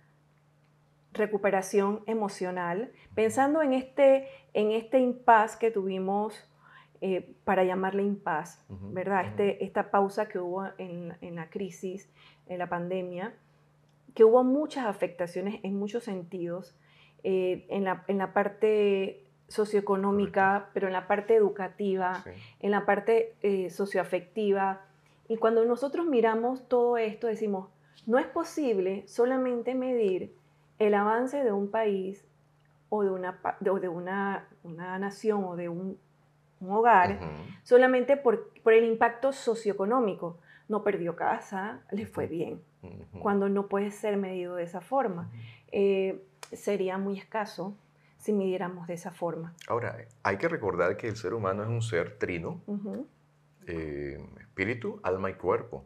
recuperación 1.12 2.02
emocional, 2.06 2.90
pensando 3.14 3.62
en 3.62 3.75
este, 3.75 4.26
en 4.54 4.72
este 4.72 4.99
impas 4.99 5.56
que 5.56 5.70
tuvimos, 5.70 6.50
eh, 7.00 7.35
para 7.45 7.64
llamarle 7.64 8.02
impas, 8.02 8.62
Ujú, 8.69 8.92
¿verdad? 8.92 9.25
Este, 9.26 9.64
esta 9.64 9.90
pausa 9.90 10.28
que 10.28 10.38
hubo 10.38 10.66
en, 10.78 11.14
en 11.21 11.35
la 11.37 11.49
crisis, 11.49 12.09
en 12.47 12.59
la 12.59 12.69
pandemia, 12.69 13.35
que 14.14 14.25
hubo 14.25 14.42
muchas 14.45 14.87
afectaciones 14.87 15.61
en 15.62 15.78
muchos 15.78 16.04
sentidos, 16.04 16.76
eh, 17.23 17.66
en, 17.71 17.85
la, 17.85 18.04
en 18.09 18.19
la 18.19 18.33
parte 18.33 19.25
socioeconómica, 19.49 20.71
pero 20.75 20.87
en 20.88 20.92
la 20.92 21.07
parte 21.07 21.35
educativa, 21.35 22.23
Sí. 22.25 22.30
en 22.61 22.71
la 22.71 22.85
parte 22.87 23.35
eh, 23.42 23.71
socioafectiva. 23.71 24.80
Y 25.28 25.37
cuando 25.37 25.64
nosotros 25.64 26.07
miramos 26.07 26.69
todo 26.69 26.97
esto, 26.99 27.26
decimos, 27.28 27.69
no 28.07 28.19
es 28.19 28.26
posible 28.26 29.04
solamente 29.07 29.75
medir 29.75 30.35
el 30.78 30.95
avance 30.95 31.42
de 31.45 31.52
un 31.52 31.71
país 31.71 32.26
o 32.88 33.02
de 33.04 33.11
una, 33.11 33.40
pa- 33.42 33.57
de, 33.61 33.71
o 33.71 33.78
de 33.78 33.88
una, 33.88 34.49
una 34.64 34.99
nación 34.99 35.45
o 35.45 35.57
de 35.57 35.69
un, 35.69 35.99
un 36.60 36.72
hogar 36.72 37.12
Ujú. 37.12 37.26
solamente 37.62 38.16
por, 38.16 38.50
por 38.62 38.72
el 38.72 38.84
impacto 38.84 39.32
socioeconómico. 39.32 40.38
No 40.68 40.84
perdió 40.84 41.16
casa, 41.16 41.80
le 41.90 42.06
fue 42.06 42.26
bien, 42.28 42.62
Ujú. 42.82 43.18
cuando 43.18 43.48
no 43.48 43.66
puede 43.66 43.90
ser 43.90 44.16
medido 44.16 44.54
de 44.54 44.62
esa 44.62 44.80
forma. 44.80 45.28
Eh, 45.72 46.22
sería 46.52 46.96
muy 46.96 47.18
escaso 47.18 47.76
si 48.18 48.32
midiéramos 48.32 48.86
de 48.86 48.94
esa 48.94 49.10
forma. 49.10 49.52
Ahora, 49.66 49.96
hay 50.22 50.36
que 50.36 50.48
recordar 50.48 50.96
que 50.96 51.08
el 51.08 51.16
ser 51.16 51.34
humano 51.34 51.62
es 51.64 51.68
un 51.68 51.82
ser 51.82 52.18
trino, 52.18 52.60
Ujú, 52.66 53.06
eh, 53.66 54.24
espíritu, 54.38 55.00
alma 55.02 55.30
y 55.30 55.34
cuerpo. 55.34 55.84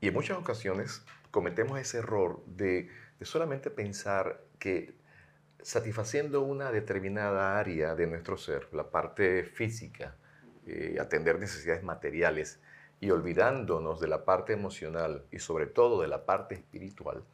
Y 0.00 0.08
en 0.08 0.14
muchas 0.14 0.38
ocasiones 0.38 1.04
cometemos 1.30 1.80
ese 1.80 1.98
error 1.98 2.44
de, 2.46 2.90
de 3.18 3.24
solamente 3.26 3.70
pensar 3.70 4.40
que 4.58 4.94
satisfaciendo 5.62 6.42
una 6.42 6.70
determinada 6.70 7.58
área 7.58 7.94
de 7.94 8.06
nuestro 8.06 8.36
ser, 8.36 8.68
la 8.72 8.90
parte 8.90 9.44
física, 9.44 10.16
eh, 10.66 10.98
atender 11.00 11.38
necesidades 11.38 11.82
materiales, 11.82 12.60
y 13.02 13.10
olvidándonos 13.10 14.00
de 14.00 14.06
la 14.06 14.24
parte 14.24 14.52
emocional 14.52 15.24
y 15.32 15.40
sobre 15.40 15.66
todo 15.66 16.02
de 16.02 16.06
la 16.06 16.24
parte 16.24 16.54
espiritual, 16.54 17.24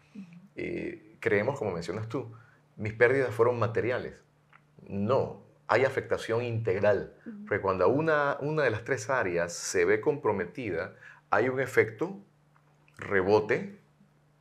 eh, 0.56 1.16
creemos, 1.20 1.58
como 1.58 1.72
mencionas 1.72 2.08
tú, 2.08 2.34
mis 2.76 2.94
pérdidas 2.94 3.34
fueron 3.34 3.58
materiales. 3.58 4.14
No, 4.88 5.42
hay 5.66 5.84
afectación 5.84 6.42
integral. 6.42 7.12
Porque 7.46 7.60
cuando 7.60 7.86
una, 7.90 8.38
una 8.40 8.62
de 8.62 8.70
las 8.70 8.84
tres 8.84 9.10
áreas 9.10 9.52
se 9.52 9.84
ve 9.84 10.00
comprometida, 10.00 10.94
hay 11.28 11.50
un 11.50 11.60
efecto 11.60 12.18
rebote 12.96 13.78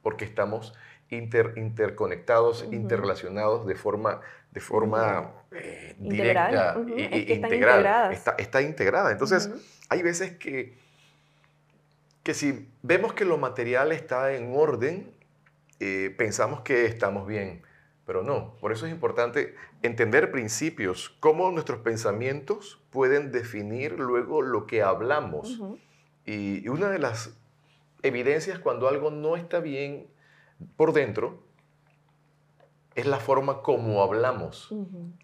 porque 0.02 0.24
estamos 0.24 0.74
inter- 1.10 1.54
interconectados, 1.58 2.66
interrelacionados 2.72 3.66
de 3.66 3.76
forma, 3.76 4.22
de 4.52 4.60
forma 4.60 5.32
eh, 5.52 5.96
directa 6.00 6.74
e- 6.98 7.06
es 7.06 7.12
e 7.22 7.26
que 7.26 7.34
integral. 7.34 7.78
Está, 8.14 8.36
está 8.38 8.62
integrada. 8.62 9.12
Entonces, 9.12 9.50
hay 9.90 10.02
veces 10.04 10.32
que, 10.38 10.78
que 12.24 12.34
si 12.34 12.68
vemos 12.82 13.14
que 13.14 13.26
lo 13.26 13.38
material 13.38 13.92
está 13.92 14.34
en 14.34 14.54
orden, 14.56 15.12
eh, 15.80 16.14
pensamos 16.18 16.62
que 16.62 16.86
estamos 16.86 17.28
bien, 17.28 17.62
pero 18.06 18.24
no. 18.24 18.56
Por 18.60 18.72
eso 18.72 18.86
es 18.86 18.92
importante 18.92 19.56
entender 19.84 20.32
principios, 20.32 21.16
cómo 21.20 21.52
nuestros 21.52 21.80
pensamientos 21.80 22.82
pueden 22.90 23.32
definir 23.32 24.00
luego 24.00 24.42
lo 24.42 24.66
que 24.66 24.82
hablamos. 24.82 25.60
Y 26.26 26.68
una 26.68 26.90
de 26.90 27.00
las 27.00 27.38
evidencias 28.04 28.60
cuando 28.60 28.88
algo 28.90 29.12
no 29.12 29.38
está 29.38 29.60
bien 29.60 30.08
por 30.76 30.94
dentro 30.94 31.44
es 32.96 33.06
la 33.06 33.18
forma 33.20 33.62
como 33.62 34.02
hablamos. 34.02 34.74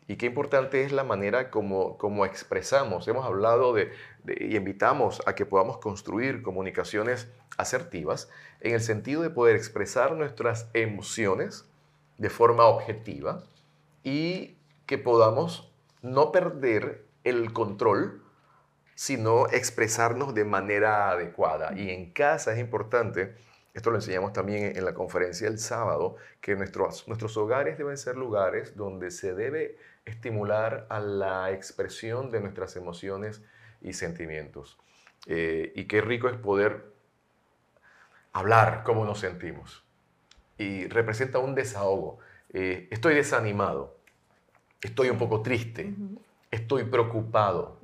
Y 0.08 0.18
qué 0.18 0.28
importante 0.28 0.84
es 0.84 0.92
la 0.92 1.04
manera 1.04 1.50
como, 1.50 1.98
como 1.98 2.24
expresamos. 2.24 3.08
Hemos 3.08 3.25
hablado 3.25 3.74
de, 3.74 3.92
de- 4.24 4.38
y 4.48 4.56
invitamos 4.56 5.24
a 5.25 5.34
que 5.34 5.48
podamos 5.48 5.80
construir 5.80 6.44
comunicaciones 6.44 7.28
asertivas 7.58 8.30
en 8.62 8.75
el 8.75 8.82
sentido 8.82 9.24
de 9.24 9.32
poder 9.32 9.56
expresar 9.56 10.12
nuestras 10.13 10.70
emociones 10.74 11.66
de 12.20 12.30
forma 12.30 12.66
objetiva 12.66 13.44
y 14.04 14.56
que 14.86 15.00
podamos 15.00 15.72
no 16.04 16.32
perder 16.32 17.06
el 17.24 17.54
control, 17.54 18.22
sino 18.94 19.48
expresarnos 19.48 20.36
de 20.36 20.46
manera 20.46 21.10
adecuada. 21.10 21.74
Y 21.75 21.90
en 21.90 22.12
casa 22.12 22.54
es 22.54 22.60
importante, 22.60 23.34
esto 23.74 23.89
lo 23.89 23.98
enseñamos 23.98 24.34
también 24.34 24.75
en 24.77 24.86
la 24.86 24.94
conferencia 24.94 25.48
el 25.48 25.58
sábado, 25.60 26.15
que 26.42 26.56
nuestros, 26.56 27.08
nuestros 27.08 27.36
hogares 27.38 27.77
deben 27.77 27.98
ser 27.98 28.15
lugares 28.18 28.75
donde 28.75 29.10
se 29.12 29.34
debe 29.34 29.77
estimular 30.06 30.86
a 30.89 31.00
la 31.00 31.51
expresión 31.51 32.30
de 32.32 32.42
nuestras 32.42 32.75
emociones 32.75 33.42
y 33.82 33.94
sentimientos. 33.94 34.77
Eh, 35.27 35.72
y 35.75 35.86
qué 35.86 36.01
rico 36.01 36.30
es 36.30 36.38
poder 36.38 36.92
hablar 38.32 38.84
cómo 38.84 39.06
nos 39.06 39.20
sentimos. 39.20 39.84
Y 40.58 40.88
representa 40.88 41.39
un 41.39 41.56
desahogo. 41.56 42.20
Eh, 42.53 42.88
estoy 42.92 43.15
desanimado, 43.15 43.98
estoy 44.82 45.10
un 45.10 45.18
poco 45.18 45.42
triste, 45.42 45.94
estoy 46.51 46.84
preocupado. 46.84 47.80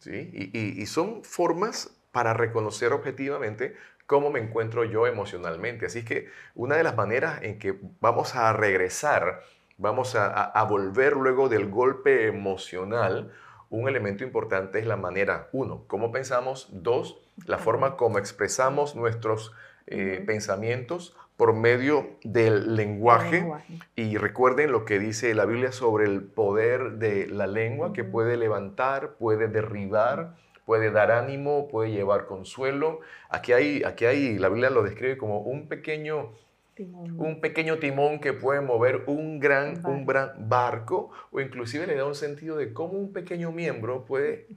¿sí? 0.00 0.30
Y, 0.32 0.58
y- 0.58 0.82
y 0.82 0.86
son 0.86 1.22
formas 1.24 1.90
para 2.12 2.32
reconocer 2.32 2.92
objetivamente 2.92 3.76
cómo 4.06 4.30
me 4.30 4.40
encuentro 4.40 4.84
yo 4.84 5.06
emocionalmente. 5.06 5.86
Así 5.86 6.04
que 6.04 6.28
una 6.54 6.76
de 6.76 6.84
las 6.84 6.96
maneras 6.96 7.42
en 7.42 7.58
que 7.58 7.78
vamos 8.00 8.34
a 8.34 8.52
regresar, 8.52 9.40
vamos 9.78 10.14
a, 10.16 10.62
volver 10.68 11.14
luego 11.14 11.48
del 11.48 11.68
golpe 11.68 12.26
emocional, 12.26 13.32
un 13.68 13.88
elemento 13.88 14.24
importante 14.24 14.78
es 14.78 14.86
la 14.86 14.96
manera, 14.96 15.48
uno, 15.52 15.84
cómo 15.88 16.12
pensamos, 16.12 16.68
dos, 16.70 17.18
la 17.46 17.58
forma 17.58 17.96
como 17.96 18.18
expresamos 18.18 18.94
nuestros 18.94 19.52
eh, 19.88 20.22
pensamientos 20.24 21.16
por 21.36 21.52
medio 21.52 22.16
del 22.22 22.76
lenguaje. 22.76 23.40
lenguaje. 23.40 23.78
Y 23.94 24.16
recuerden 24.16 24.72
lo 24.72 24.84
que 24.84 24.98
dice 24.98 25.34
la 25.34 25.44
Biblia 25.44 25.72
sobre 25.72 26.06
el 26.06 26.22
poder 26.22 26.92
de 26.92 27.26
la 27.26 27.46
lengua, 27.46 27.92
que 27.92 28.04
puede 28.04 28.36
levantar, 28.36 29.16
puede 29.16 29.48
derribar, 29.48 30.36
puede 30.66 30.90
dar 30.90 31.10
ánimo, 31.10 31.68
puede 31.68 31.92
llevar 31.92 32.26
consuelo. 32.26 33.00
Aquí 33.30 33.54
hay, 33.54 33.82
aquí 33.84 34.04
hay, 34.04 34.38
la 34.38 34.50
Biblia 34.50 34.68
lo 34.68 34.82
describe 34.82 35.16
como 35.16 35.40
un 35.40 35.68
pequeño, 35.68 36.32
Timón. 36.74 37.18
un 37.18 37.40
pequeño 37.40 37.78
timón 37.78 38.18
que 38.20 38.34
puede 38.34 38.60
mover 38.60 39.04
un 39.06 39.40
gran, 39.40 39.76
un 39.86 40.04
Barco. 40.04 40.06
gran 40.06 40.48
barco, 40.48 41.10
o 41.30 41.40
inclusive 41.40 41.86
le 41.86 41.94
da 41.94 42.04
un 42.04 42.14
sentido 42.14 42.56
de 42.56 42.74
cómo 42.74 42.98
un 42.98 43.14
pequeño 43.14 43.50
miembro 43.50 44.04
puede 44.04 44.48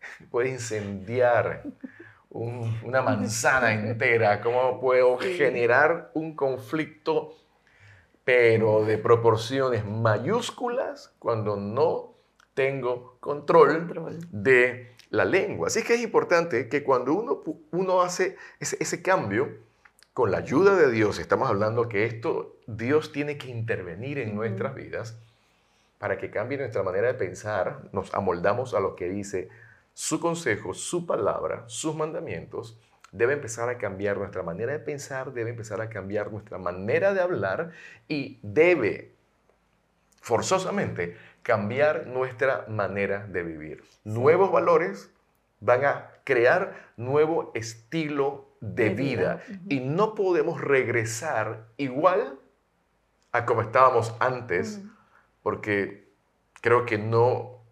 puede 0.30 0.50
incendiar 0.50 1.64
una 2.30 3.02
manzana 3.02 3.72
entera, 3.72 4.40
cómo 4.40 4.80
puedo 4.80 5.16
generar 5.18 6.10
un 6.14 6.36
conflicto, 6.36 7.34
pero 8.22 8.84
de 8.84 8.98
proporciones 8.98 9.84
mayúsculas 9.86 11.14
cuando 11.18 11.56
no 11.56 12.14
tengo 12.54 13.16
control, 13.20 14.26
de 14.30 14.92
la 15.10 15.24
lengua. 15.24 15.68
Así 15.68 15.82
que 15.82 15.94
es 15.94 16.00
importante 16.00 16.68
que 16.68 16.82
cuando 16.82 17.14
uno, 17.14 17.42
uno 17.70 18.02
hace 18.02 18.36
ese, 18.60 18.76
ese 18.80 19.02
cambio, 19.02 19.58
con 20.12 20.30
la 20.30 20.38
ayuda 20.38 20.74
de 20.74 20.90
Dios, 20.90 21.18
estamos 21.18 21.48
hablando 21.48 21.88
que 21.88 22.04
esto, 22.04 22.56
Dios 22.66 23.12
tiene 23.12 23.38
que 23.38 23.48
intervenir 23.50 24.18
en 24.18 24.34
nuestras 24.34 24.74
vidas 24.74 25.16
para 25.98 26.18
que 26.18 26.30
cambie 26.30 26.58
nuestra 26.58 26.82
manera 26.82 27.08
de 27.08 27.14
pensar, 27.14 27.88
nos 27.92 28.12
amoldamos 28.14 28.74
a 28.74 28.80
lo 28.80 28.96
que 28.96 29.08
dice 29.08 29.48
su 29.94 30.20
consejo, 30.20 30.74
su 30.74 31.06
palabra, 31.06 31.64
sus 31.66 31.94
mandamientos, 31.94 32.78
debe 33.10 33.32
empezar 33.32 33.68
a 33.68 33.78
cambiar 33.78 34.16
nuestra 34.16 34.42
manera 34.42 34.72
de 34.72 34.78
pensar, 34.78 35.32
debe 35.32 35.50
empezar 35.50 35.80
a 35.80 35.88
cambiar 35.88 36.30
nuestra 36.30 36.58
manera 36.58 37.14
de 37.14 37.20
hablar 37.20 37.72
y 38.06 38.38
debe 38.42 39.12
forzosamente 40.20 41.16
cambiar 41.48 42.06
nuestra 42.06 42.66
manera 42.68 43.26
de 43.26 43.42
vivir. 43.42 43.82
Nuevos 44.04 44.52
valores 44.52 45.10
van 45.60 45.86
a 45.86 46.10
crear 46.24 46.74
nuevo 46.98 47.52
estilo 47.54 48.54
de, 48.60 48.90
vida, 48.90 49.42
y 49.66 49.80
no 49.80 50.14
podemos 50.14 50.60
regresar 50.60 51.64
igual 51.78 52.38
a 53.32 53.46
como 53.46 53.62
estábamos 53.62 54.14
antes 54.20 54.82
porque 55.42 56.12
creo 56.60 56.84
que 56.84 56.98
no 56.98 57.62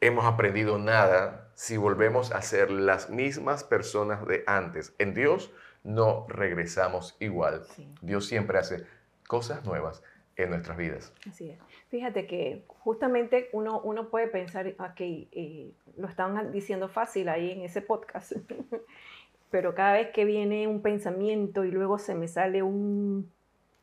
hemos 0.00 0.24
aprendido 0.24 0.78
nada 0.78 1.50
si 1.56 1.76
volvemos 1.76 2.32
a 2.32 2.40
ser 2.40 2.70
las 2.70 3.10
mismas 3.10 3.64
personas 3.64 4.26
de 4.26 4.44
antes. 4.46 4.94
En 4.98 5.12
Dios 5.12 5.52
no 5.82 6.24
regresamos 6.30 7.16
igual. 7.20 7.66
Dios 8.00 8.24
siempre 8.24 8.58
hace 8.58 8.86
cosas 9.26 9.62
nuevas 9.66 10.02
en 10.36 10.50
nuestras 10.50 10.76
vidas. 10.76 11.12
Así 11.28 11.50
es. 11.50 11.58
Fíjate 11.88 12.26
que 12.26 12.64
justamente 12.68 13.48
uno, 13.52 13.80
uno 13.80 14.08
puede 14.08 14.28
pensar, 14.28 14.66
ok, 14.78 15.00
eh, 15.00 15.72
lo 15.96 16.08
estaban 16.08 16.52
diciendo 16.52 16.88
fácil 16.88 17.28
ahí 17.28 17.52
en 17.52 17.62
ese 17.62 17.82
podcast, 17.82 18.32
pero 19.50 19.74
cada 19.74 19.94
vez 19.94 20.10
que 20.10 20.24
viene 20.24 20.66
un 20.66 20.82
pensamiento 20.82 21.64
y 21.64 21.70
luego 21.70 21.98
se 21.98 22.14
me 22.14 22.28
sale 22.28 22.62
un... 22.62 23.32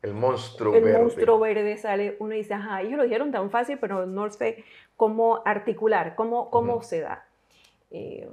El 0.02 0.14
monstruo 0.14 0.74
el 0.74 0.98
monstruo 0.98 1.38
verde 1.38 1.76
sale, 1.76 2.16
uno 2.18 2.34
dice, 2.34 2.54
ajá, 2.54 2.82
ellos 2.82 2.96
lo 2.96 3.04
dijeron 3.04 3.30
tan 3.30 3.50
fácil, 3.50 3.78
pero 3.78 4.04
no 4.04 4.28
sé 4.30 4.64
cómo 4.96 5.42
articular, 5.44 6.16
cómo, 6.16 6.50
cómo 6.50 6.82
se 6.82 7.00
da. 7.00 7.24
Eh, 7.92 8.28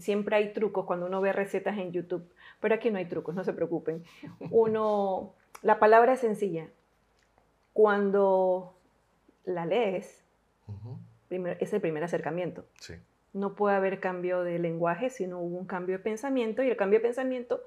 siempre 0.00 0.36
hay 0.36 0.52
trucos 0.52 0.86
cuando 0.86 1.06
uno 1.06 1.20
ve 1.20 1.32
recetas 1.32 1.78
en 1.78 1.92
YouTube, 1.92 2.28
pero 2.60 2.74
aquí 2.74 2.90
no 2.90 2.98
hay 2.98 3.06
trucos, 3.06 3.34
no 3.34 3.44
se 3.44 3.52
preocupen. 3.52 4.02
Uno, 4.50 5.34
la 5.62 5.78
palabra 5.78 6.14
es 6.14 6.20
sencilla. 6.20 6.68
Cuando 7.74 8.74
la 9.44 9.66
lees, 9.66 10.24
es 11.60 11.72
el 11.72 11.80
primer 11.82 12.02
acercamiento. 12.04 12.64
No 13.34 13.54
puede 13.54 13.76
haber 13.76 14.00
cambio 14.00 14.42
de 14.42 14.58
lenguaje 14.58 15.10
si 15.10 15.26
no 15.26 15.40
hubo 15.40 15.58
un 15.58 15.66
cambio 15.66 15.98
de 15.98 16.02
pensamiento 16.02 16.62
y 16.62 16.70
el 16.70 16.76
cambio 16.76 17.00
de 17.00 17.04
pensamiento 17.04 17.60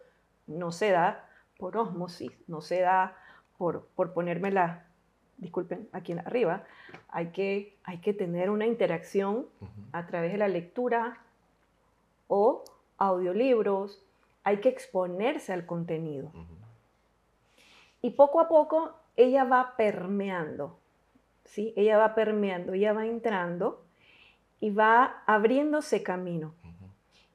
no 0.47 0.71
se 0.71 0.89
da 0.89 1.29
por 1.59 1.77
osmosis, 1.77 2.31
no 2.47 2.61
se 2.61 2.79
da 2.79 3.15
por, 3.59 3.87
por 3.95 4.13
ponérmela, 4.13 4.87
disculpen, 5.37 5.89
aquí 5.91 6.13
arriba. 6.13 6.63
Hay 7.09 7.27
que, 7.27 7.77
hay 7.83 7.99
que 7.99 8.13
tener 8.13 8.49
una 8.49 8.65
interacción 8.65 9.45
a 9.91 10.07
través 10.07 10.31
de 10.31 10.37
la 10.39 10.47
lectura, 10.47 11.21
o 12.27 12.63
audiolibros, 12.97 14.03
hay 14.43 14.57
que 14.59 14.69
exponerse 14.69 15.53
al 15.53 15.65
contenido. 15.65 16.31
Y 18.01 18.11
poco 18.11 18.39
a 18.39 18.47
poco 18.47 18.93
ella 19.17 19.43
va 19.43 19.75
permeando, 19.75 20.79
¿sí? 21.43 21.73
Ella 21.75 21.97
va 21.97 22.15
permeando, 22.15 22.73
ella 22.73 22.93
va 22.93 23.05
entrando 23.05 23.83
y 24.59 24.69
va 24.69 25.23
abriéndose 25.25 26.03
camino. 26.03 26.53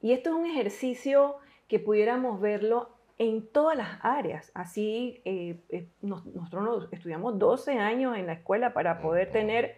Y 0.01 0.13
esto 0.13 0.31
es 0.31 0.35
un 0.35 0.45
ejercicio 0.45 1.35
que 1.67 1.79
pudiéramos 1.79 2.41
verlo 2.41 2.89
en 3.19 3.45
todas 3.47 3.77
las 3.77 3.99
áreas. 4.01 4.51
Así, 4.55 5.21
eh, 5.23 5.57
eh, 5.69 5.87
nosotros 6.01 6.89
estudiamos 6.91 7.37
12 7.37 7.77
años 7.77 8.17
en 8.17 8.25
la 8.25 8.33
escuela 8.33 8.73
para 8.73 9.01
poder 9.01 9.31
tener 9.31 9.77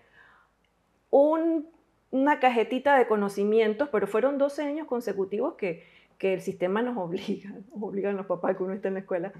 un 1.10 1.68
una 2.15 2.39
cajetita 2.39 2.98
de 2.98 3.08
conocimientos, 3.08 3.89
pero 3.89 4.08
fueron 4.08 4.38
12 4.38 4.63
años 4.63 4.88
consecutivos 4.88 5.56
que, 5.56 5.84
que 6.18 6.34
el 6.34 6.41
sistema 6.41 6.82
nos 6.82 6.98
obliga, 6.98 7.50
nos 7.50 7.84
obligan 7.84 8.15
los 8.15 8.26
papás 8.26 8.56
que 8.56 8.63
uno 8.63 8.74
esté 8.74 8.88
en 8.88 8.94
la 8.94 9.00
escuela. 9.02 9.34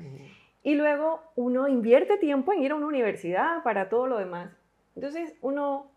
Y 0.66 0.74
luego 0.74 1.22
uno 1.36 1.68
invierte 1.68 2.18
tiempo 2.18 2.52
en 2.52 2.64
ir 2.64 2.72
a 2.72 2.76
una 2.76 2.88
universidad 2.88 3.62
para 3.62 3.88
todo 3.88 4.08
lo 4.08 4.18
demás. 4.18 4.50
Entonces 4.96 5.36
uno, 5.44 5.92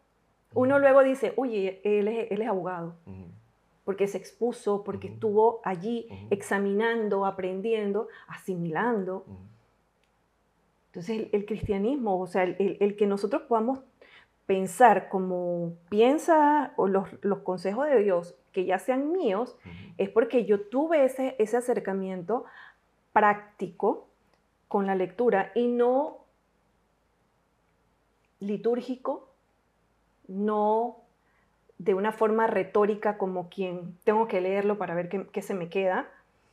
uno 0.52 0.78
luego 0.78 1.02
dice, 1.02 1.32
oye, 1.36 1.80
él 1.84 2.06
es, 2.06 2.30
él 2.30 2.42
es 2.42 2.48
abogado, 2.48 2.94
porque 3.84 4.06
se 4.06 4.18
expuso, 4.18 4.84
porque 4.84 5.08
estuvo 5.08 5.62
allí 5.64 6.06
examinando, 6.28 7.24
aprendiendo, 7.24 8.08
asimilando. 8.26 9.24
Entonces 10.88 11.28
el, 11.32 11.46
cristianismo, 11.46 12.20
o 12.20 12.26
sea, 12.26 12.42
el, 12.42 12.76
el, 12.78 12.94
que 12.94 13.06
nosotros 13.06 13.44
podamos 13.48 13.80
pensar 14.44 15.08
como 15.08 15.78
piensa 15.88 16.74
o 16.76 16.88
los, 16.88 17.08
consejos 17.42 17.86
de 17.86 18.02
Dios 18.02 18.34
que 18.52 18.66
ya 18.66 18.78
sean 18.78 19.12
míos, 19.12 19.56
es 19.96 20.10
porque 20.10 20.44
yo 20.44 20.60
tuve 20.60 21.06
ese, 21.06 21.36
ese 21.38 21.56
acercamiento 21.56 22.44
práctico 23.14 24.07
con 24.68 24.86
la 24.86 24.94
lectura 24.94 25.50
y 25.54 25.66
no 25.66 26.18
litúrgico, 28.40 29.28
no 30.28 30.98
de 31.78 31.94
una 31.94 32.12
forma 32.12 32.46
retórica 32.46 33.18
como 33.18 33.48
quien 33.48 33.96
tengo 34.04 34.28
que 34.28 34.40
leerlo 34.40 34.78
para 34.78 34.94
ver 34.94 35.08
qué, 35.08 35.42
se 35.42 35.54
me 35.54 35.68
queda, 35.68 36.08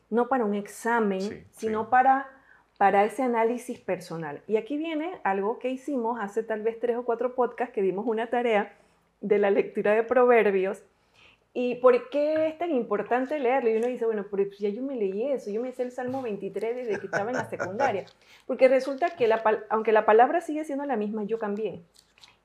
no 0.10 0.28
para 0.28 0.46
un 0.46 0.54
examen, 0.54 1.46
sino 1.52 1.90
para 1.90 2.30
para 2.78 3.06
ese 3.06 3.24
análisis 3.24 3.80
personal. 3.80 4.42
Y 4.48 4.58
aquí 4.58 4.78
viene 4.78 5.20
algo 5.24 5.60
que 5.60 5.70
hicimos 5.70 6.20
hace 6.20 6.44
tal 6.44 6.62
vez 6.62 6.80
tres 6.80 6.98
o 6.98 7.06
cuatro 7.06 7.36
podcasts 7.36 7.74
que 7.74 7.82
dimos 7.82 8.06
una 8.06 8.28
tarea 8.30 8.76
de 9.22 9.38
la 9.38 9.50
lectura 9.50 9.94
de 9.94 10.04
proverbios. 10.04 10.84
¿Y 11.58 11.76
por 11.76 12.10
qué 12.10 12.48
es 12.48 12.58
tan 12.58 12.72
importante 12.72 13.40
leerlo? 13.40 13.70
Y 13.70 13.78
uno 13.78 13.88
dice, 13.88 14.06
bueno, 14.06 14.26
pues 14.30 14.58
ya 14.60 14.68
yo 14.68 14.82
me 14.82 14.94
leí 14.94 15.32
eso, 15.32 15.50
yo 15.50 15.62
me 15.62 15.70
hice 15.70 15.84
el 15.84 15.92
Salmo 15.94 16.22
23 16.22 16.76
desde 16.76 17.00
que 17.00 17.06
estaba 17.06 17.32
en 17.32 17.38
la 17.38 17.50
secundaria. 17.50 18.04
Porque 18.46 18.68
resulta 18.68 19.12
que 19.12 19.34
aunque 19.70 19.94
la 19.94 20.06
palabra 20.06 20.42
sigue 20.42 20.66
siendo 20.66 20.84
la 20.84 20.98
misma, 20.98 21.24
yo 21.24 21.40
cambié. 21.40 21.82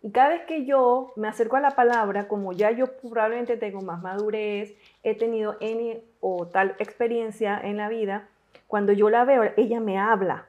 Y 0.01 0.13
cada 0.13 0.29
vez 0.29 0.43
que 0.43 0.65
yo 0.65 1.13
me 1.17 1.27
acerco 1.27 1.57
a 1.57 1.61
la 1.61 1.73
palabra, 1.73 2.29
como 2.29 2.53
ya 2.53 2.71
yo 2.71 2.87
probablemente 2.99 3.57
tengo 3.57 3.81
más 3.81 4.01
madurez, 4.01 4.77
he 5.03 5.17
tenido 5.17 5.57
N 5.59 6.05
o 6.21 6.47
tal 6.47 6.77
experiencia 6.79 7.61
en 7.61 7.79
la 7.79 7.89
vida, 7.89 8.29
cuando 8.69 8.93
yo 8.93 9.11
la 9.11 9.25
veo, 9.25 9.43
ella 9.57 9.81
me 9.81 9.99
habla 9.99 10.47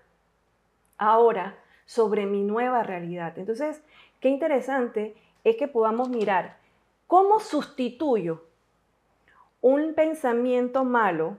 ahora 0.99 1.57
sobre 1.87 2.27
mi 2.27 2.43
nueva 2.43 2.83
realidad. 2.83 3.39
Entonces, 3.39 3.81
qué 4.19 4.29
interesante 4.29 5.15
es 5.43 5.55
que 5.55 5.67
podamos 5.67 6.09
mirar 6.09 6.57
cómo 7.07 7.39
sustituyo 7.39 8.43
un 9.61 9.93
pensamiento 9.93 10.83
malo 10.83 11.37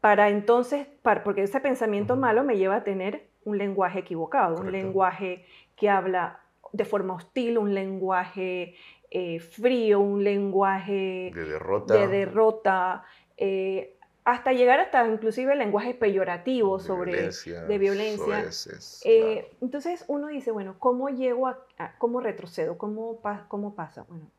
para 0.00 0.30
entonces, 0.30 0.86
porque 1.24 1.42
ese 1.42 1.60
pensamiento 1.60 2.16
malo 2.16 2.42
me 2.42 2.56
lleva 2.56 2.76
a 2.76 2.84
tener 2.84 3.26
un 3.44 3.58
lenguaje 3.58 4.00
equivocado, 4.00 4.56
un 4.56 4.72
lenguaje 4.72 5.44
que 5.76 5.90
habla 5.90 6.40
de 6.72 6.84
forma 6.84 7.14
hostil, 7.14 7.58
un 7.58 7.74
lenguaje 7.74 8.74
eh, 9.10 9.40
frío, 9.40 10.00
un 10.00 10.24
lenguaje 10.24 11.32
de 11.34 11.44
derrota, 11.44 11.94
de 11.94 12.08
derrota 12.08 13.04
eh, 13.36 13.96
hasta 14.24 14.52
llegar 14.52 14.80
hasta 14.80 15.06
inclusive 15.06 15.54
lenguaje 15.56 15.94
peyorativo 15.94 16.78
sobre 16.78 17.30
de 17.30 17.78
violencia. 17.78 18.48
Eh, 19.04 19.50
entonces 19.60 20.04
uno 20.08 20.28
dice, 20.28 20.50
bueno, 20.50 20.76
¿cómo 20.78 21.08
llego 21.08 21.48
a, 21.48 21.58
cómo 21.98 22.20
retrocedo? 22.20 22.78
¿Cómo, 22.78 23.20
¿Cómo 23.48 23.74
pasa? 23.74 24.04
Bueno, 24.08 24.30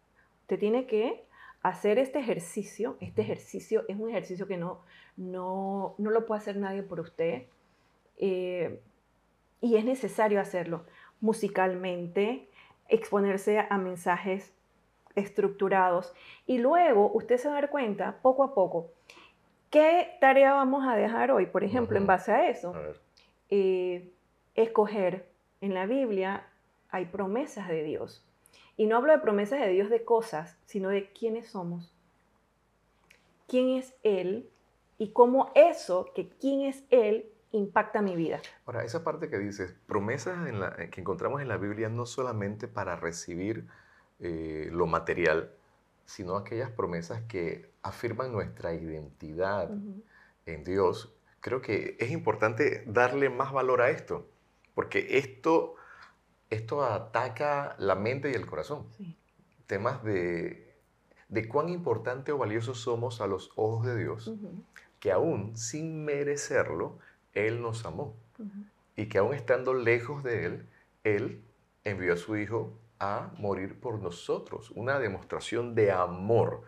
usted 0.43 0.59
tiene 0.59 0.85
que 0.85 1.25
hacer 1.63 1.99
este 1.99 2.19
ejercicio. 2.19 2.97
Este 2.99 3.21
ejercicio 3.21 3.83
es 3.87 3.97
un 3.97 4.09
ejercicio 4.09 4.47
que 4.47 4.57
no, 4.57 4.81
no, 5.17 5.95
no 5.97 6.09
lo 6.09 6.25
puede 6.25 6.39
hacer 6.39 6.57
nadie 6.57 6.83
por 6.83 6.99
usted. 6.99 7.43
Eh, 8.17 8.81
y 9.61 9.75
es 9.75 9.85
necesario 9.85 10.39
hacerlo 10.39 10.85
musicalmente, 11.19 12.49
exponerse 12.89 13.59
a 13.59 13.77
mensajes 13.77 14.53
estructurados. 15.15 16.13
Y 16.47 16.57
luego 16.57 17.11
usted 17.13 17.37
se 17.37 17.47
va 17.47 17.57
a 17.57 17.61
dar 17.61 17.69
cuenta, 17.69 18.19
poco 18.21 18.43
a 18.43 18.53
poco, 18.53 18.91
¿Qué 19.71 20.17
tarea 20.19 20.51
vamos 20.51 20.85
a 20.85 20.97
dejar 20.97 21.31
hoy? 21.31 21.45
Por 21.45 21.63
ejemplo, 21.63 21.97
en 21.97 22.05
base 22.05 22.33
a 22.33 22.49
eso, 22.49 22.75
eh, 23.49 24.11
escoger 24.53 25.29
en 25.61 25.73
la 25.73 25.85
Biblia 25.85 26.45
hay 26.89 27.05
promesas 27.05 27.69
de 27.69 27.81
Dios. 27.81 28.21
Y 28.81 28.87
no 28.87 28.97
hablo 28.97 29.11
de 29.11 29.19
promesas 29.19 29.59
de 29.59 29.69
Dios 29.69 29.91
de 29.91 30.03
cosas, 30.03 30.57
sino 30.65 30.89
de 30.89 31.11
quiénes 31.13 31.49
somos. 31.49 31.93
¿Quién 33.47 33.77
es 33.77 33.93
Él? 34.01 34.49
Y 34.97 35.11
cómo 35.11 35.51
eso, 35.53 36.07
que 36.15 36.29
quién 36.29 36.61
es 36.61 36.83
Él, 36.89 37.31
impacta 37.51 38.01
mi 38.01 38.15
vida. 38.15 38.41
Ahora, 38.65 38.83
esa 38.83 39.03
parte 39.03 39.29
que 39.29 39.37
dices, 39.37 39.75
promesas 39.85 40.47
en 40.47 40.61
la, 40.61 40.75
que 40.89 40.99
encontramos 40.99 41.43
en 41.43 41.47
la 41.47 41.57
Biblia 41.57 41.89
no 41.89 42.07
solamente 42.07 42.67
para 42.67 42.95
recibir 42.95 43.67
eh, 44.19 44.69
lo 44.71 44.87
material, 44.87 45.51
sino 46.05 46.35
aquellas 46.35 46.71
promesas 46.71 47.21
que 47.27 47.69
afirman 47.83 48.31
nuestra 48.31 48.73
identidad 48.73 49.69
en 50.47 50.63
Dios. 50.63 51.13
Creo 51.39 51.61
que 51.61 51.97
es 51.99 52.09
importante 52.09 52.83
darle 52.87 53.29
más 53.29 53.53
valor 53.53 53.83
a 53.83 53.91
esto, 53.91 54.27
porque 54.73 55.19
esto, 55.19 55.75
esto 56.51 56.83
ataca 56.83 57.75
la 57.79 57.95
mente 57.95 58.29
y 58.29 58.35
el 58.35 58.45
corazón. 58.45 58.85
Temas 59.65 60.03
de, 60.03 60.75
de 61.29 61.47
cuán 61.47 61.69
importante 61.69 62.31
o 62.31 62.37
valioso 62.37 62.75
somos 62.75 63.21
a 63.21 63.27
los 63.27 63.51
ojos 63.55 63.87
de 63.87 63.97
Dios, 63.97 64.31
que 64.99 65.11
aún 65.11 65.57
sin 65.57 66.05
merecerlo, 66.05 66.99
él 67.33 67.61
nos 67.61 67.85
amó 67.85 68.15
y 68.95 69.07
que 69.07 69.17
aún 69.17 69.33
estando 69.33 69.73
lejos 69.73 70.23
de 70.23 70.45
Él, 70.45 70.69
Él 71.03 71.43
envió 71.83 72.13
a 72.13 72.17
su 72.17 72.35
Hijo 72.37 72.77
a 72.99 73.31
morir 73.37 73.79
por 73.79 73.99
nosotros, 73.99 74.71
una 74.71 74.99
demostración 74.99 75.73
de 75.73 75.91
amor. 75.91 76.63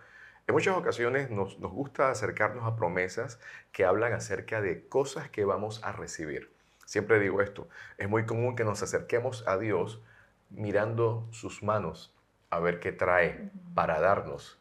En 0.47 0.55
muchas 0.55 0.75
ocasiones 0.75 1.29
nos, 1.29 1.59
nos, 1.59 1.71
gusta 1.71 2.09
acercarnos 2.09 2.65
a 2.65 2.75
promesas 2.75 3.39
que 3.71 3.85
hablan 3.85 4.13
acerca 4.13 4.61
de 4.61 4.87
cosas 4.87 5.29
que 5.29 5.45
vamos 5.45 5.83
a 5.83 5.91
recibir. 5.91 6.52
Siempre 6.85 7.19
digo 7.19 7.41
esto, 7.41 7.67
es 7.97 8.09
muy 8.09 8.25
común 8.25 8.55
que 8.55 8.63
nos 8.63 8.83
acerquemos 8.83 9.47
a 9.47 9.57
Dios 9.57 10.01
mirando 10.49 11.27
sus 11.31 11.63
manos 11.63 12.13
a 12.49 12.59
ver 12.59 12.79
qué 12.79 12.91
trae 12.91 13.49
para 13.73 13.99
darnos, 13.99 14.59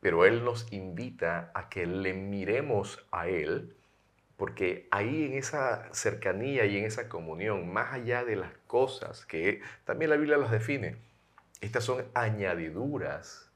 pero 0.00 0.24
Él 0.24 0.44
nos 0.44 0.72
invita 0.72 1.50
a 1.54 1.68
que 1.68 1.86
le 1.86 2.14
miremos 2.14 3.06
a 3.12 3.28
Él 3.28 3.76
porque 4.36 4.86
ahí 4.90 5.24
en 5.24 5.34
esa 5.34 5.88
cercanía 5.94 6.66
y 6.66 6.76
en 6.76 6.84
esa 6.84 7.08
comunión, 7.08 7.72
más 7.72 7.92
allá 7.94 8.24
de 8.24 8.36
las 8.36 8.52
cosas 8.66 9.24
que 9.24 9.62
también 9.84 10.10
la 10.10 10.16
Biblia 10.16 10.36
las 10.36 10.50
define, 10.50 10.96
estas 11.60 11.84
son 11.84 12.04
añadiduras 12.12 13.50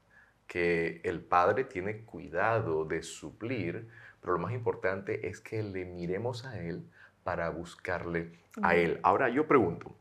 que 0.47 1.01
el 1.03 1.21
Padre 1.21 1.65
tiene 1.65 1.99
cuidado 1.99 2.83
de 2.85 3.03
suplir, 3.03 3.87
pero 4.21 4.33
lo 4.33 4.39
más 4.39 4.53
importante 4.53 5.27
es 5.27 5.39
que 5.39 5.61
le 5.61 5.85
miremos 5.85 6.45
a 6.45 6.59
Él 6.59 6.83
para 7.23 7.49
buscarle 7.49 8.31
a 8.61 8.75
Él. 8.75 8.99
Ahora 9.03 9.29
yo 9.29 9.47
pregunto, 9.47 9.95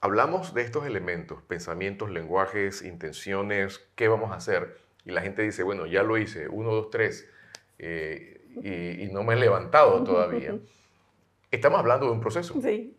hablamos 0.00 0.54
de 0.54 0.62
estos 0.62 0.86
elementos, 0.86 1.42
pensamientos, 1.42 2.10
lenguajes, 2.10 2.82
intenciones, 2.82 3.86
¿qué 3.94 4.08
vamos 4.08 4.32
a 4.32 4.36
hacer? 4.36 4.78
Y 5.04 5.10
la 5.12 5.22
gente 5.22 5.42
dice, 5.42 5.62
bueno, 5.62 5.86
ya 5.86 6.02
lo 6.02 6.18
hice, 6.18 6.48
uno, 6.48 6.72
dos, 6.72 6.90
tres. 6.90 7.28
Eh, 7.78 8.40
y, 8.62 9.12
no 9.12 9.22
me 9.22 9.34
he 9.34 9.36
levantado 9.36 10.02
todavía. 10.04 10.58
Estamos 11.50 11.80
hablando 11.80 12.06
de 12.06 12.12
un 12.12 12.20
proceso. 12.20 12.60
Sí. 12.60 12.96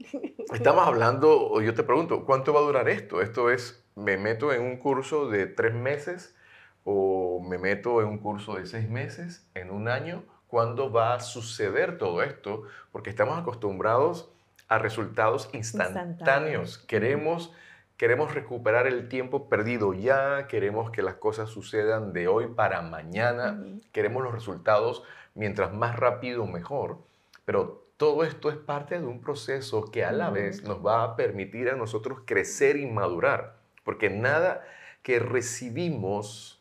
Estamos 0.54 0.86
hablando, 0.86 1.62
yo 1.62 1.74
te 1.74 1.84
pregunto, 1.84 2.26
¿cuánto 2.26 2.54
va 2.54 2.60
a 2.60 2.64
durar 2.64 2.90
esto? 2.90 3.22
Esto 3.22 3.50
es, 3.50 3.86
me 3.96 4.18
meto 4.18 4.52
en 4.52 4.62
un 4.62 4.78
curso 4.78 5.30
de 5.30 5.48
tres 5.48 5.74
meses 5.74 6.36
o 6.84 7.42
me 7.48 7.58
meto 7.58 8.02
en 8.02 8.08
un 8.08 8.18
curso 8.18 8.56
de 8.56 8.66
seis 8.66 8.90
meses, 8.90 9.48
en 9.54 9.72
un 9.72 9.88
año. 9.88 10.24
¿Cuándo 10.52 10.92
va 10.92 11.14
a 11.14 11.22
suceder 11.22 11.98
todo 11.98 12.22
esto? 12.22 12.64
Porque 12.92 13.10
estamos 13.10 13.40
acostumbrados 13.40 14.30
a 14.68 14.80
resultados 14.80 15.50
instantáneos. 15.54 16.78
Queremos 16.78 17.54
queremos 17.96 18.34
recuperar 18.34 18.86
el 18.86 19.08
tiempo 19.08 19.48
perdido 19.48 19.94
ya, 19.94 20.48
queremos 20.48 20.92
que 20.92 21.04
las 21.04 21.16
cosas 21.16 21.50
sucedan 21.50 22.12
de 22.12 22.28
hoy 22.28 22.48
para 22.48 22.82
mañana, 22.82 23.64
queremos 23.94 24.24
los 24.24 24.34
resultados 24.34 25.04
mientras 25.36 25.72
más 25.72 25.96
rápido 25.96 26.46
mejor, 26.46 26.98
pero 27.46 27.86
todo 27.96 28.26
esto 28.26 28.50
es 28.50 28.58
parte 28.58 29.00
de 29.00 29.06
un 29.06 29.22
proceso 29.22 29.86
que 29.90 30.04
a 30.04 30.12
la 30.12 30.32
vez 30.32 30.64
nos 30.64 30.86
va 30.86 31.04
a 31.04 31.16
permitir 31.16 31.70
a 31.70 31.78
nosotros 31.78 32.24
crecer 32.26 32.76
y 32.76 32.88
madurar, 32.88 33.56
porque 33.86 34.10
nada 34.10 34.68
que 35.02 35.20
recibimos 35.20 36.61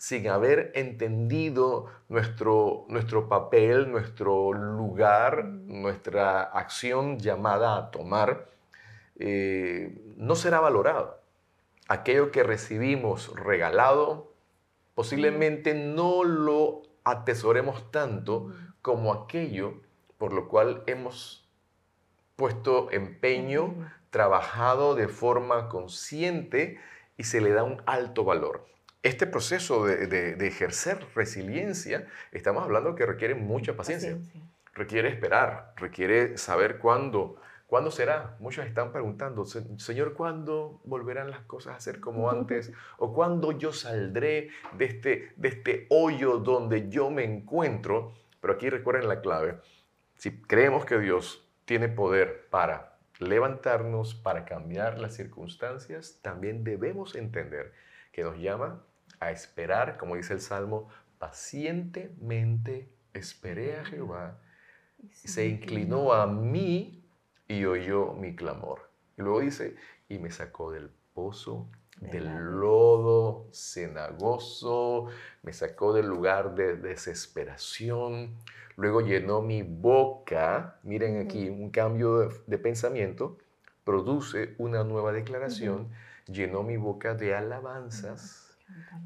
sin 0.00 0.28
haber 0.28 0.72
entendido 0.76 1.88
nuestro, 2.08 2.86
nuestro 2.88 3.28
papel, 3.28 3.92
nuestro 3.92 4.54
lugar, 4.54 5.44
nuestra 5.44 6.40
acción 6.40 7.18
llamada 7.18 7.76
a 7.76 7.90
tomar, 7.90 8.48
eh, 9.18 9.94
no 10.16 10.36
será 10.36 10.58
valorado. 10.58 11.20
Aquello 11.86 12.30
que 12.30 12.42
recibimos 12.42 13.30
regalado, 13.36 14.32
posiblemente 14.94 15.74
no 15.74 16.24
lo 16.24 16.80
atesoremos 17.04 17.92
tanto 17.92 18.54
como 18.80 19.12
aquello 19.12 19.82
por 20.16 20.32
lo 20.32 20.48
cual 20.48 20.82
hemos 20.86 21.46
puesto 22.36 22.90
empeño, 22.90 23.74
trabajado 24.08 24.94
de 24.94 25.08
forma 25.08 25.68
consciente 25.68 26.80
y 27.18 27.24
se 27.24 27.42
le 27.42 27.50
da 27.50 27.64
un 27.64 27.82
alto 27.84 28.24
valor. 28.24 28.70
Este 29.02 29.26
proceso 29.26 29.86
de, 29.86 30.46
ejercer 30.46 31.06
resiliencia, 31.14 32.06
estamos 32.32 32.64
hablando 32.64 32.94
que 32.94 33.06
requiere 33.06 33.34
mucha 33.34 33.74
paciencia. 33.76 34.18
requiere 34.74 35.08
esperar, 35.08 35.72
requiere 35.76 36.38
saber 36.38 36.78
cuándo 36.78 37.36
¿Cuándo 37.70 37.92
será? 37.92 38.34
Muchos 38.40 38.66
están 38.66 38.90
preguntando, 38.90 39.44
Señor, 39.44 40.14
¿cuándo 40.14 40.80
volverán 40.82 41.30
las 41.30 41.42
cosas 41.42 41.76
a 41.76 41.80
ser 41.80 42.00
como 42.00 42.28
antes? 42.32 42.72
¿O 42.98 43.14
cuándo 43.14 43.52
yo 43.52 43.72
saldré 43.72 44.48
de 44.76 44.84
este, 44.86 45.32
de 45.36 45.48
este 45.48 45.86
hoyo 45.88 46.38
donde 46.38 46.88
yo 46.88 47.10
me 47.10 47.22
encuentro? 47.22 48.12
Pero 48.40 48.54
aquí 48.54 48.68
recuerden 48.68 49.06
la 49.06 49.20
clave. 49.20 49.60
Si 50.16 50.42
creemos 50.42 50.84
que 50.84 50.98
Dios 50.98 51.48
tiene 51.64 51.88
poder 51.88 52.48
para 52.50 52.98
levantarnos, 53.20 54.16
para 54.16 54.44
cambiar 54.44 54.98
las 54.98 55.14
circunstancias, 55.14 56.18
también 56.22 56.64
debemos 56.64 57.14
entender 57.14 57.72
que 58.10 58.24
nos 58.24 58.36
llama 58.36 58.82
a 59.20 59.30
esperar, 59.30 59.98
como 59.98 60.16
dice 60.16 60.32
el 60.32 60.40
Salmo, 60.40 60.88
pacientemente 61.18 62.90
esperé 63.12 63.76
a 63.78 63.84
Jehová, 63.84 64.40
se 65.12 65.46
inclinó 65.46 66.12
a 66.12 66.26
mí 66.26 67.06
y 67.46 67.64
oyó 67.66 68.14
mi 68.14 68.34
clamor. 68.34 68.90
Y 69.18 69.22
luego 69.22 69.40
dice, 69.40 69.76
y 70.08 70.18
me 70.18 70.30
sacó 70.30 70.72
del 70.72 70.90
pozo, 71.12 71.68
del 72.00 72.24
lodo 72.34 73.48
cenagoso, 73.52 75.08
me 75.42 75.52
sacó 75.52 75.92
del 75.92 76.06
lugar 76.06 76.54
de 76.54 76.76
desesperación, 76.76 78.38
luego 78.76 79.02
llenó 79.02 79.42
mi 79.42 79.62
boca, 79.62 80.78
miren 80.82 81.20
aquí, 81.20 81.50
un 81.50 81.70
cambio 81.70 82.30
de, 82.46 82.58
pensamiento, 82.58 83.36
produce 83.84 84.54
una 84.56 84.82
nueva 84.82 85.12
declaración, 85.12 85.90
llenó 86.26 86.62
mi 86.62 86.78
boca 86.78 87.14
de 87.14 87.34
alabanzas 87.34 88.49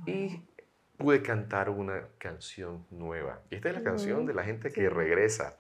y 0.07 0.43
pude 0.97 1.23
cantar 1.23 1.71
una 1.71 2.09
canción 2.19 2.87
nueva. 2.91 3.41
Y 3.51 3.57
esta 3.57 3.69
es 3.69 3.75
la 3.75 3.83
canción 3.83 4.27
de 4.27 4.35
la 4.35 4.45
gente 4.45 4.71
que 4.71 4.89
regresa, 4.89 5.57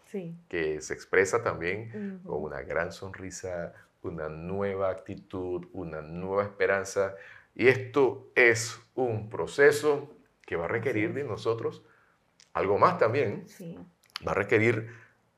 que 0.48 0.80
se 0.80 0.94
expresa 0.94 1.42
también 1.42 2.20
con 2.24 2.42
una 2.42 2.62
gran 2.62 2.92
sonrisa, 2.92 3.74
una 4.02 4.28
nueva 4.28 4.90
actitud, 4.90 5.66
una 5.72 6.02
nueva 6.02 6.44
esperanza. 6.44 7.14
Y 7.54 7.68
esto 7.68 8.30
es 8.34 8.80
un 8.94 9.28
proceso 9.28 10.16
que 10.42 10.56
va 10.56 10.66
a 10.66 10.68
requerir 10.68 11.14
de 11.14 11.24
nosotros 11.24 11.82
algo 12.52 12.78
más 12.78 12.98
también. 12.98 13.44
Va 14.26 14.32
a 14.32 14.34
requerir 14.34 14.88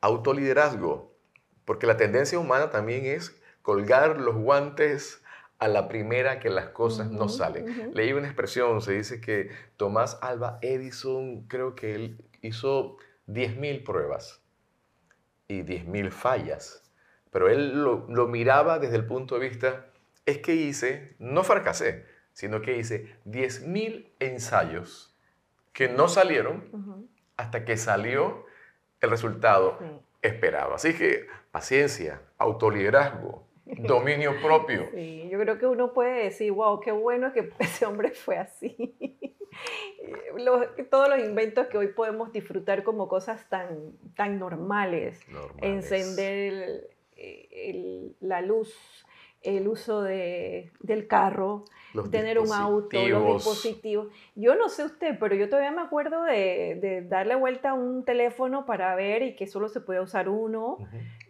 autoliderazgo, 0.00 1.16
porque 1.64 1.86
la 1.86 1.96
tendencia 1.96 2.38
humana 2.38 2.70
también 2.70 3.06
es 3.06 3.40
colgar 3.62 4.20
los 4.20 4.36
guantes 4.36 5.22
a 5.58 5.68
la 5.68 5.88
primera 5.88 6.38
que 6.38 6.50
las 6.50 6.68
cosas 6.68 7.10
no 7.10 7.28
salen. 7.28 7.92
Leí 7.94 8.12
una 8.12 8.26
expresión, 8.26 8.82
se 8.82 8.92
dice 8.92 9.20
que 9.20 9.50
Tomás 9.76 10.18
Alba 10.20 10.58
Edison, 10.60 11.46
creo 11.48 11.74
que 11.74 11.94
él 11.94 12.24
hizo 12.42 12.98
10.000 13.28 13.84
pruebas 13.84 14.42
y 15.48 15.62
10.000 15.62 16.10
fallas, 16.10 16.82
pero 17.30 17.48
él 17.48 17.82
lo, 17.82 18.28
miraba 18.28 18.78
desde 18.78 18.96
el 18.96 19.06
punto 19.06 19.38
de 19.38 19.48
vista, 19.48 19.86
es 20.26 20.38
que 20.38 20.54
hice, 20.54 21.14
no 21.18 21.44
fracasé, 21.44 22.04
sino 22.32 22.60
que 22.60 22.76
hice 22.76 23.16
10.000 23.26 24.08
ensayos 24.20 25.16
que 25.72 25.88
no 25.88 26.08
salieron 26.08 27.08
hasta 27.36 27.64
que 27.64 27.76
salió 27.76 28.44
el 29.00 29.10
resultado 29.10 29.78
esperado. 30.22 30.74
Así 30.74 30.94
que 30.94 31.26
paciencia, 31.50 32.22
autoliderazgo, 32.38 33.45
dominio 33.66 34.40
propio. 34.42 34.88
Sí, 34.94 35.28
yo 35.30 35.38
creo 35.38 35.58
que 35.58 35.66
uno 35.66 35.92
puede 35.92 36.24
decir, 36.24 36.52
wow, 36.52 36.80
qué 36.80 36.92
bueno 36.92 37.32
que 37.32 37.50
ese 37.58 37.86
hombre 37.86 38.10
fue 38.10 38.38
así. 38.38 38.94
todos 40.90 41.08
los 41.08 41.18
inventos 41.18 41.66
que 41.68 41.78
hoy 41.78 41.88
podemos 41.88 42.32
disfrutar 42.32 42.82
como 42.82 43.08
cosas 43.08 43.48
tan, 43.48 43.92
tan 44.14 44.38
normales, 44.38 45.20
encender 45.60 46.90
la 48.20 48.42
luz 48.42 49.06
el 49.46 49.68
uso 49.68 50.02
de, 50.02 50.72
del 50.80 51.06
carro, 51.06 51.64
Los 51.94 52.10
tener 52.10 52.38
un 52.38 52.52
auto, 52.52 53.08
los 53.08 53.34
dispositivos. 53.34 54.08
Yo 54.34 54.56
no 54.56 54.68
sé 54.68 54.84
usted, 54.84 55.16
pero 55.20 55.36
yo 55.36 55.48
todavía 55.48 55.70
me 55.70 55.82
acuerdo 55.82 56.24
de, 56.24 56.78
de 56.80 57.02
darle 57.02 57.36
vuelta 57.36 57.70
a 57.70 57.74
un 57.74 58.04
teléfono 58.04 58.66
para 58.66 58.94
ver 58.96 59.22
y 59.22 59.36
que 59.36 59.46
solo 59.46 59.68
se 59.68 59.80
podía 59.80 60.02
usar 60.02 60.28
uno. 60.28 60.78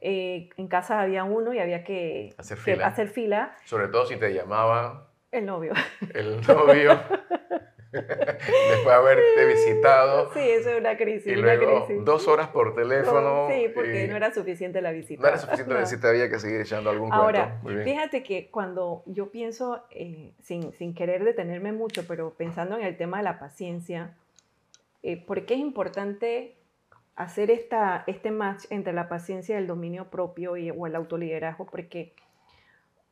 Eh, 0.09 0.51
en 0.57 0.69
casa 0.69 1.01
había 1.01 1.25
uno 1.25 1.53
y 1.53 1.59
había 1.59 1.83
que 1.83 2.33
Hacer 2.39 2.59
que 2.59 2.63
fila. 2.75 2.87
hacer 2.87 3.09
fila. 3.09 3.57
Sobre 3.65 3.89
todo 3.89 4.07
si 4.07 4.17
te 4.17 4.33
llamaba 4.33 5.09
El 5.33 5.47
novio. 5.47 5.73
el 6.15 6.41
novio 6.47 7.01
después 7.93 8.85
de 8.85 8.93
haberte 8.93 9.47
visitado 9.47 10.33
Sí, 10.33 10.41
eso 10.41 10.71
es 10.71 10.79
una 10.81 10.97
crisis. 10.97 11.27
y 11.27 11.37
una 11.41 11.55
luego 11.57 11.87
crisis. 11.87 12.05
dos 12.05 12.29
horas 12.29 12.49
por 12.49 12.75
teléfono. 12.75 13.49
Sí, 13.51 13.69
porque 13.75 14.05
y 14.05 14.09
no 14.09 14.17
era 14.17 14.33
suficiente 14.33 14.81
la 14.81 14.93
visita. 14.93 15.23
no 15.23 15.29
era 15.29 15.39
suficiente 15.39 15.75
No. 15.75 15.81
decirte, 15.81 16.07
había 16.09 16.29
que 16.31 16.39
seguir 16.39 16.61
echando 16.61 16.91
algún 16.91 17.13
Ahora, 17.13 17.59
cuento. 17.63 17.83
Bien. 17.83 17.97
fíjate 17.97 18.23
que 18.23 18.49
cuando 18.51 19.03
yo 19.07 19.31
pienso, 19.31 19.83
eh, 19.91 20.33
sin, 20.43 20.73
sin 20.75 20.95
querer 20.95 21.25
detenerme 21.25 21.73
mucho, 21.73 22.05
pero 22.07 22.35
pensando 22.35 22.77
en 22.77 22.85
el 22.85 22.97
tema 22.97 23.19
de 23.19 23.25
la 23.25 23.39
paciencia, 23.39 24.15
eh, 25.03 25.17
¿por 25.17 25.47
qué 25.47 25.55
es 25.55 25.61
importante 25.61 26.56
hacer 27.17 27.51
esta, 27.51 28.05
este 28.07 28.31
match 28.31 28.67
entre 28.71 28.93
la 28.93 29.09
paciencia 29.09 29.57
y 29.57 29.59
el 29.59 29.67
dominio 29.67 30.11
propio 30.11 30.57
y, 30.57 30.71
o 30.71 30.87
el 30.87 30.95
autoliderazgo? 30.95 31.67
Porque 31.67 32.15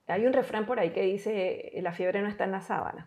hay 0.06 0.26
un 0.26 0.32
refrán 0.32 0.66
por 0.66 0.78
ahí 0.78 0.90
que 0.90 1.02
dice, 1.02 1.72
la 1.82 1.92
fiebre 1.92 2.22
no 2.22 2.28
está 2.28 2.44
en 2.44 2.52
la 2.52 2.60
sábana. 2.60 3.06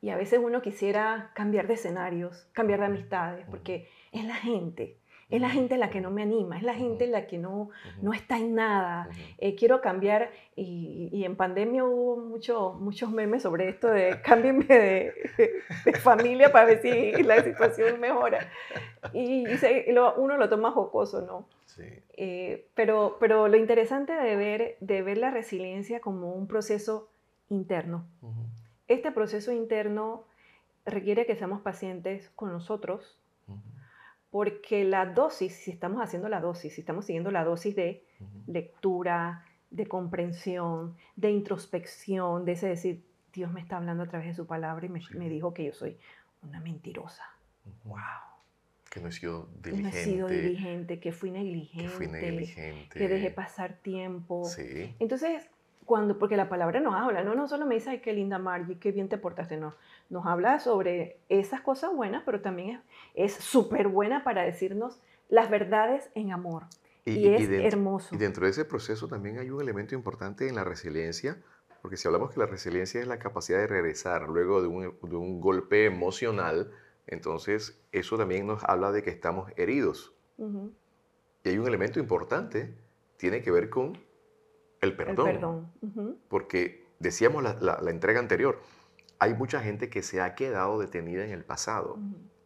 Y 0.00 0.10
a 0.10 0.16
veces 0.16 0.40
uno 0.42 0.62
quisiera 0.62 1.32
cambiar 1.34 1.66
de 1.66 1.74
escenarios, 1.74 2.48
cambiar 2.52 2.80
de 2.80 2.86
amistades, 2.86 3.46
porque 3.50 3.88
es 4.12 4.24
la 4.24 4.36
gente, 4.36 4.96
es 5.30 5.40
la 5.42 5.50
gente 5.50 5.76
la 5.76 5.90
que 5.90 6.00
no 6.00 6.10
me 6.10 6.22
anima, 6.22 6.56
es 6.56 6.62
la 6.62 6.72
gente 6.74 7.06
la 7.06 7.26
que 7.26 7.36
no, 7.38 7.68
no 8.00 8.12
está 8.14 8.38
en 8.38 8.54
nada. 8.54 9.08
Eh, 9.38 9.54
quiero 9.56 9.80
cambiar 9.82 10.30
y, 10.56 11.10
y 11.12 11.24
en 11.24 11.36
pandemia 11.36 11.84
hubo 11.84 12.16
mucho, 12.16 12.72
muchos 12.80 13.10
memes 13.10 13.42
sobre 13.42 13.68
esto 13.68 13.88
de 13.88 14.20
cámbienme 14.24 14.64
de, 14.66 15.12
de 15.84 15.92
familia 15.94 16.50
para 16.50 16.64
ver 16.66 16.80
si 16.80 17.12
la 17.22 17.42
situación 17.44 18.00
mejora. 18.00 18.50
Y, 19.12 19.46
y 19.48 19.56
se- 19.58 19.92
lo- 19.92 20.14
uno 20.16 20.36
lo 20.38 20.48
toma 20.48 20.70
jocoso, 20.70 21.20
¿no? 21.22 21.44
Sí. 21.66 21.84
Eh, 22.16 22.66
pero, 22.74 23.18
pero 23.20 23.48
lo 23.48 23.56
interesante 23.58 24.12
de 24.14 24.34
ver, 24.34 24.76
de 24.80 25.02
ver 25.02 25.18
la 25.18 25.30
resiliencia 25.30 26.00
como 26.00 26.32
un 26.32 26.46
proceso 26.48 27.08
interno. 27.50 28.04
Ujú. 28.22 28.32
Este 28.88 29.12
proceso 29.12 29.52
interno 29.52 30.24
requiere 30.86 31.26
que 31.26 31.36
seamos 31.36 31.60
pacientes 31.60 32.30
con 32.34 32.50
nosotros. 32.50 33.18
Porque 34.30 34.84
la 34.84 35.06
dosis, 35.06 35.54
si 35.54 35.70
estamos 35.70 36.02
haciendo 36.02 36.28
la 36.28 36.40
dosis, 36.40 36.74
si 36.74 36.80
estamos 36.80 37.06
siguiendo 37.06 37.30
la 37.30 37.44
dosis 37.44 37.74
de 37.74 38.04
lectura, 38.46 39.44
de 39.70 39.86
comprensión, 39.86 40.96
de 41.16 41.30
introspección, 41.30 42.44
de 42.44 42.52
ese 42.52 42.68
decir, 42.68 43.04
Dios 43.32 43.52
me 43.52 43.60
está 43.60 43.76
hablando 43.76 44.02
a 44.02 44.06
través 44.06 44.28
de 44.28 44.34
su 44.34 44.46
palabra 44.46 44.86
y 44.86 44.88
me, 44.88 45.00
Sí. 45.00 45.16
me 45.16 45.28
dijo 45.28 45.52
que 45.54 45.64
yo 45.64 45.72
soy 45.72 45.98
una 46.42 46.60
mentirosa. 46.60 47.22
¡Wow! 47.84 47.98
Que 48.90 49.00
no 49.00 49.08
he 49.08 49.12
sido 49.12 49.48
Que 49.62 49.70
no 49.70 49.76
diligente. 49.76 50.00
he 50.00 50.04
sido 50.04 50.28
diligente, 50.28 51.00
que 51.00 51.12
fui 51.12 51.30
negligente, 51.30 51.84
Que 51.84 51.88
fui 51.90 52.06
negligente. 52.08 52.98
que 52.98 53.08
dejé 53.08 53.30
pasar 53.30 53.74
tiempo. 53.82 54.44
Sí. 54.46 54.94
Entonces, 54.98 55.46
cuando, 55.88 56.18
porque 56.18 56.36
la 56.36 56.50
palabra 56.50 56.80
nos 56.80 56.94
habla, 56.94 57.24
no, 57.24 57.34
no 57.34 57.48
solo 57.48 57.64
me 57.64 57.74
dice, 57.74 57.88
ay, 57.88 58.00
qué 58.00 58.12
linda 58.12 58.38
Margie, 58.38 58.78
qué 58.78 58.92
bien 58.92 59.08
te 59.08 59.16
portaste, 59.16 59.56
no. 59.56 59.74
Nos 60.10 60.26
habla 60.26 60.60
sobre 60.60 61.18
esas 61.30 61.62
cosas 61.62 61.92
buenas, 61.94 62.22
pero 62.26 62.42
también 62.42 62.82
es 63.14 63.32
súper 63.32 63.88
buena 63.88 64.22
para 64.22 64.42
decirnos 64.42 65.00
las 65.30 65.48
verdades 65.48 66.10
en 66.14 66.30
amor. 66.30 66.64
Y, 67.06 67.26
es 67.28 67.48
dentro- 67.48 67.66
hermoso. 67.66 68.14
Y 68.14 68.18
dentro 68.18 68.44
de 68.44 68.50
ese 68.50 68.66
proceso 68.66 69.08
también 69.08 69.38
hay 69.38 69.48
un 69.50 69.62
elemento 69.62 69.94
importante 69.94 70.46
en 70.46 70.56
la 70.56 70.62
resiliencia, 70.62 71.42
porque 71.80 71.96
si 71.96 72.06
hablamos 72.06 72.32
que 72.32 72.40
la 72.40 72.46
resiliencia 72.46 73.00
es 73.00 73.06
la 73.06 73.18
capacidad 73.18 73.58
de 73.58 73.66
regresar 73.66 74.28
luego 74.28 74.60
de 74.60 74.68
un, 74.68 74.94
de 75.02 75.16
un 75.16 75.40
golpe 75.40 75.86
emocional, 75.86 76.70
entonces 77.06 77.80
eso 77.92 78.18
también 78.18 78.46
nos 78.46 78.62
habla 78.64 78.92
de 78.92 79.02
que 79.02 79.10
estamos 79.10 79.50
heridos. 79.56 80.12
Y 80.36 81.48
hay 81.48 81.56
un 81.58 81.66
elemento 81.66 81.98
importante, 81.98 82.74
tiene 83.16 83.40
que 83.40 83.50
ver 83.50 83.70
con 83.70 84.06
el 84.80 84.90
El 84.90 84.96
perdón. 84.96 85.26
Porque 86.28 86.84
decíamos 86.98 87.42
la, 87.42 87.54
la- 87.60 87.80
la 87.80 87.90
entrega 87.90 88.20
anterior, 88.20 88.60
hay 89.18 89.34
mucha 89.34 89.60
gente 89.60 89.88
que 89.90 90.02
se 90.02 90.20
ha 90.20 90.34
quedado 90.34 90.78
detenida 90.78 91.24
en 91.24 91.30
el 91.32 91.44
pasado. 91.44 91.98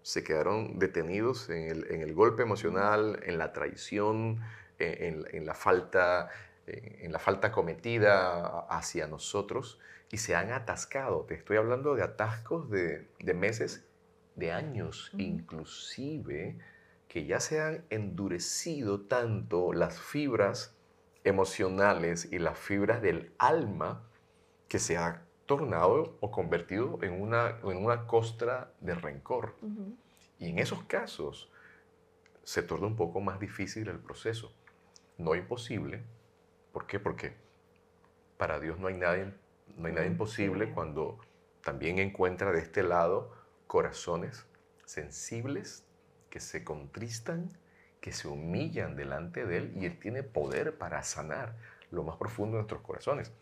se 0.05 0.25
quedaron 0.25 0.81
detenidos 0.81 1.49
en 1.49 1.69
el, 1.71 1.87
en 1.93 2.01
el 2.01 2.13
golpe 2.13 2.43
emocional, 2.43 3.21
en 3.25 3.39
la 3.39 3.53
traición, 3.53 4.41
en, 4.81 5.05
en- 5.21 5.27
en 5.33 5.47
la 5.47 5.55
falta, 5.55 6.29
en, 6.67 7.05
en 7.07 7.13
la 7.13 7.19
falta 7.21 7.53
cometida 7.53 8.61
hacia 8.69 9.07
nosotros 9.07 9.79
y 10.11 10.17
se 10.17 10.35
han 10.35 10.51
atascado. 10.51 11.23
Te 11.25 11.35
estoy 11.35 11.57
hablando 11.57 11.95
de 11.95 12.03
atascos 12.03 12.69
de, 12.69 13.07
de 13.21 13.35
meses, 13.35 13.85
de 14.35 14.51
años, 14.51 15.13
inclusive, 15.19 16.59
que 17.09 17.25
ya 17.27 17.39
se 17.41 17.61
han 17.61 17.85
endurecido 17.91 19.03
tanto 19.03 19.73
las 19.73 20.01
fibras 20.01 20.75
emocionales 21.25 22.29
y 22.31 22.39
las 22.39 22.59
fibras 22.59 23.03
del 23.03 23.33
alma 23.39 24.09
que 24.69 24.79
se 24.79 24.97
ha 24.97 25.25
tornado 25.47 26.17
o 26.21 26.31
convertido 26.31 26.99
en 27.03 27.21
una, 27.21 27.59
en 27.63 27.77
una 27.77 28.07
costra 28.07 28.73
de 28.81 28.95
rencor. 28.95 29.55
Y 30.39 30.51
en 30.51 30.59
esos 30.59 30.83
casos 30.85 31.51
se 32.43 32.63
torna 32.63 32.87
un 32.87 32.97
poco 32.97 33.21
más 33.21 33.39
difícil 33.39 33.89
el 33.89 33.99
proceso. 33.99 34.53
No 35.19 35.35
imposible. 35.35 36.03
¿Por 36.73 36.87
qué? 36.87 36.99
Porque 36.99 37.37
para 38.37 38.59
Dios 38.59 38.79
no 38.79 38.89
hay 38.89 38.95
nada, 38.95 39.33
no 39.77 39.87
hay 39.87 39.93
nada 39.93 40.07
Mm, 40.07 40.13
imposible 40.13 40.73
cuando 40.73 41.19
también 41.63 41.99
encuentra 41.99 42.51
de 42.51 42.59
este 42.59 42.83
lado 42.83 43.31
corazones 43.67 44.47
sensibles 44.85 45.85
que 46.29 46.41
se 46.41 46.65
contristan, 46.65 47.51
que 48.03 48.13
se 48.13 48.29
humillan 48.29 48.97
delante 48.97 49.47
de 49.47 49.59
Él 49.59 49.73
y 49.77 49.87
Él 49.87 49.99
tiene 49.99 50.25
poder 50.25 50.77
para 50.77 51.03
sanar 51.05 51.57
lo 51.91 52.05
más 52.05 52.19
profundo 52.19 52.59
de 52.59 52.65
nuestros 52.65 52.83
corazones. 52.83 53.33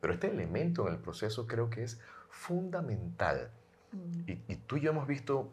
Pero 0.00 0.14
este 0.14 0.28
elemento 0.30 0.88
en 0.88 0.94
el 0.94 1.00
proceso 1.00 1.46
creo 1.46 1.68
que 1.70 1.82
es 1.84 2.00
fundamental. 2.30 3.50
ujú, 3.92 4.24
Y, 4.26 4.32
y 4.48 4.56
tú 4.56 4.78
y 4.78 4.82
yo 4.82 4.92
hemos 4.92 5.08
visto 5.08 5.52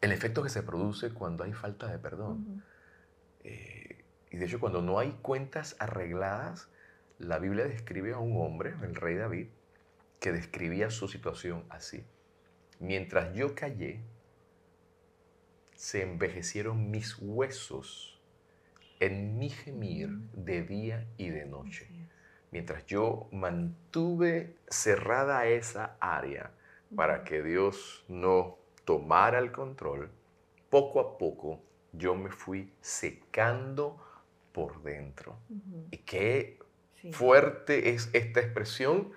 el 0.00 0.12
efecto 0.12 0.42
que 0.42 0.48
se 0.48 0.62
produce 0.62 1.12
cuando 1.12 1.44
hay 1.44 1.52
falta 1.52 1.86
de 1.88 1.98
perdón. 1.98 2.62
Eh, 3.44 4.04
y 4.30 4.36
de 4.38 4.46
hecho, 4.46 4.60
cuando 4.60 4.82
no 4.82 4.98
hay 4.98 5.12
cuentas 5.22 5.76
arregladas, 5.78 6.68
la 7.18 7.38
Biblia 7.38 7.66
describe 7.66 8.14
a 8.14 8.18
un 8.18 8.40
hombre, 8.40 8.74
el 8.82 8.94
rey 8.94 9.16
David, 9.16 9.48
que 10.20 10.32
describía 10.32 10.90
su 10.90 11.08
situación 11.08 11.64
así. 11.68 12.04
Mientras 12.78 13.34
yo 13.34 13.54
callé, 13.54 14.00
se 15.80 16.02
envejecieron 16.02 16.90
mis 16.90 17.16
huesos 17.18 18.20
en 18.98 19.38
mi 19.38 19.48
gemir 19.48 20.10
de 20.34 20.62
día 20.62 21.06
y 21.16 21.30
de 21.30 21.46
noche. 21.46 21.88
Mientras 22.50 22.84
yo 22.84 23.28
mantuve 23.32 24.56
cerrada 24.68 25.46
esa 25.46 25.96
área 25.98 26.50
para 26.94 27.24
que 27.24 27.42
Dios 27.42 28.04
no 28.08 28.58
tomara 28.84 29.38
el 29.38 29.52
control, 29.52 30.10
poco 30.68 31.00
a 31.00 31.16
poco 31.16 31.62
yo 31.94 32.14
me 32.14 32.30
fui 32.30 32.70
secando 32.82 33.98
por 34.52 34.82
dentro. 34.82 35.38
Y 35.90 35.96
qué 35.96 36.58
sí. 37.00 37.10
fuerte 37.10 37.88
es 37.88 38.10
esta 38.12 38.40
expresión. 38.40 39.12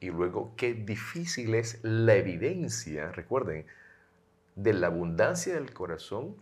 Y 0.00 0.08
luego 0.08 0.54
qué 0.56 0.72
difícil 0.72 1.54
es 1.54 1.78
la 1.82 2.14
evidencia, 2.14 3.12
recuerden, 3.12 3.66
de 4.62 4.72
la 4.74 4.88
abundancia 4.88 5.54
del 5.54 5.72
corazón 5.72 6.36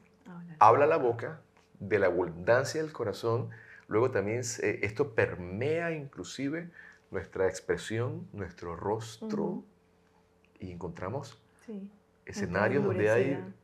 habla 0.58 0.86
la 0.86 0.96
boca 0.96 1.40
de 1.78 1.98
la 1.98 2.06
abundancia 2.06 2.82
del 2.82 2.92
corazón, 2.92 3.50
luego 3.86 4.10
también 4.10 4.40
esto 4.40 5.14
permea 5.14 5.92
inclusive 5.92 6.70
nuestra 7.10 7.46
expresión, 7.46 8.28
nuestro 8.32 8.74
rostro, 8.76 9.62
y 10.58 10.72
encontramos 10.72 11.40
sí. 11.64 11.88
escenarios 12.26 12.84
donde 12.84 13.10
hay 13.10 13.54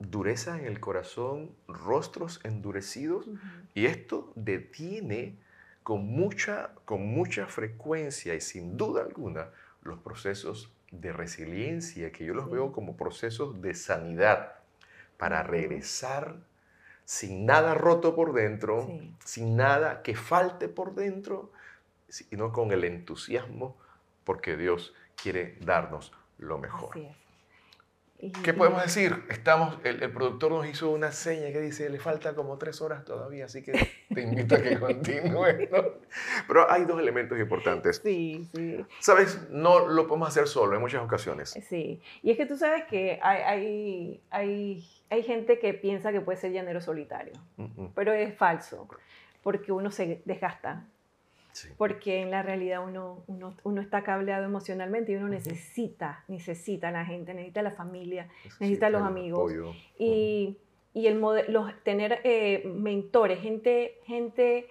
dureza 0.00 0.58
en 0.58 0.66
el 0.66 0.80
corazón, 0.80 1.52
rostros 1.68 2.40
endurecidos, 2.44 3.28
y 3.74 3.86
esto 3.86 4.32
detiene 4.34 5.38
con 5.84 6.04
mucha, 6.06 6.74
con 6.84 7.06
mucha 7.06 7.46
frecuencia 7.46 8.34
y 8.34 8.40
sin 8.40 8.76
duda 8.76 9.02
alguna 9.02 9.50
los 9.82 10.00
procesos 10.00 10.74
de 10.90 11.12
resiliencia, 11.12 12.12
que 12.12 12.24
yo 12.24 12.34
los 12.34 12.50
veo 12.50 12.72
como 12.72 12.96
procesos 12.96 13.60
de 13.62 13.74
sanidad, 13.74 14.54
para 15.16 15.42
regresar 15.42 16.36
sin 17.04 17.44
nada 17.44 17.74
roto 17.74 18.14
por 18.14 18.32
dentro, 18.32 18.86
Sí. 18.86 19.14
sin 19.24 19.56
nada 19.56 20.02
que 20.02 20.14
falte 20.14 20.68
por 20.68 20.94
dentro, 20.94 21.52
sino 22.08 22.52
con 22.52 22.72
el 22.72 22.84
entusiasmo 22.84 23.76
porque 24.24 24.56
Dios 24.56 24.94
quiere 25.20 25.56
darnos 25.60 26.12
lo 26.38 26.58
mejor. 26.58 26.96
¿Qué 28.42 28.52
podemos 28.52 28.82
decir? 28.82 29.24
Estamos, 29.30 29.78
el, 29.84 30.02
el 30.02 30.12
productor 30.12 30.52
nos 30.52 30.66
hizo 30.66 30.90
una 30.90 31.10
seña 31.10 31.52
que 31.52 31.60
dice, 31.60 31.88
le 31.88 31.98
falta 31.98 32.34
como 32.34 32.58
tres 32.58 32.80
horas 32.82 33.04
todavía, 33.04 33.46
así 33.46 33.62
que 33.62 33.72
te 34.12 34.22
invito 34.22 34.54
a 34.54 34.58
que 34.58 34.78
continúes, 34.80 35.70
¿no? 35.70 35.84
Pero 36.46 36.70
hay 36.70 36.84
dos 36.84 37.00
elementos 37.00 37.38
importantes. 37.38 38.00
Sí, 38.02 38.46
sí. 38.54 38.84
¿Sabes? 38.98 39.48
No 39.50 39.88
lo 39.88 40.06
podemos 40.06 40.28
hacer 40.28 40.48
solo 40.48 40.74
en 40.74 40.80
muchas 40.80 41.02
ocasiones. 41.02 41.50
Sí, 41.68 42.00
y 42.22 42.30
es 42.30 42.36
que 42.36 42.46
tú 42.46 42.56
sabes 42.56 42.84
que 42.84 43.18
hay, 43.22 43.42
hay, 43.42 44.20
hay, 44.30 44.88
hay 45.08 45.22
gente 45.22 45.58
que 45.58 45.72
piensa 45.74 46.12
que 46.12 46.20
puede 46.20 46.38
ser 46.38 46.52
llanero 46.52 46.80
solitario, 46.80 47.34
mm, 47.56 47.86
pero 47.94 48.12
es 48.12 48.36
falso, 48.36 48.88
porque 49.42 49.72
uno 49.72 49.90
se 49.90 50.20
desgasta, 50.24 50.84
sí. 51.52 51.68
porque 51.76 52.20
en 52.20 52.30
la 52.30 52.42
realidad 52.42 52.84
uno, 52.84 53.22
uno, 53.26 53.54
uno 53.64 53.80
está 53.80 54.02
cableado 54.02 54.44
emocionalmente 54.44 55.12
y 55.12 55.16
uno 55.16 55.28
necesita, 55.28 56.24
necesita 56.28 56.88
a 56.88 56.92
la 56.92 57.04
gente, 57.04 57.34
necesita 57.34 57.60
a 57.60 57.64
la 57.64 57.72
familia, 57.72 58.28
necesita 58.60 58.86
a 58.86 58.90
los 58.90 59.02
amigos. 59.02 59.40
apoyo. 59.40 59.72
y, 59.98 60.58
y 60.94 61.06
el 61.06 61.20
los, 61.20 61.72
tener 61.82 62.20
eh, 62.24 62.62
mentores, 62.66 63.40
gente, 63.40 63.98
gente 64.04 64.66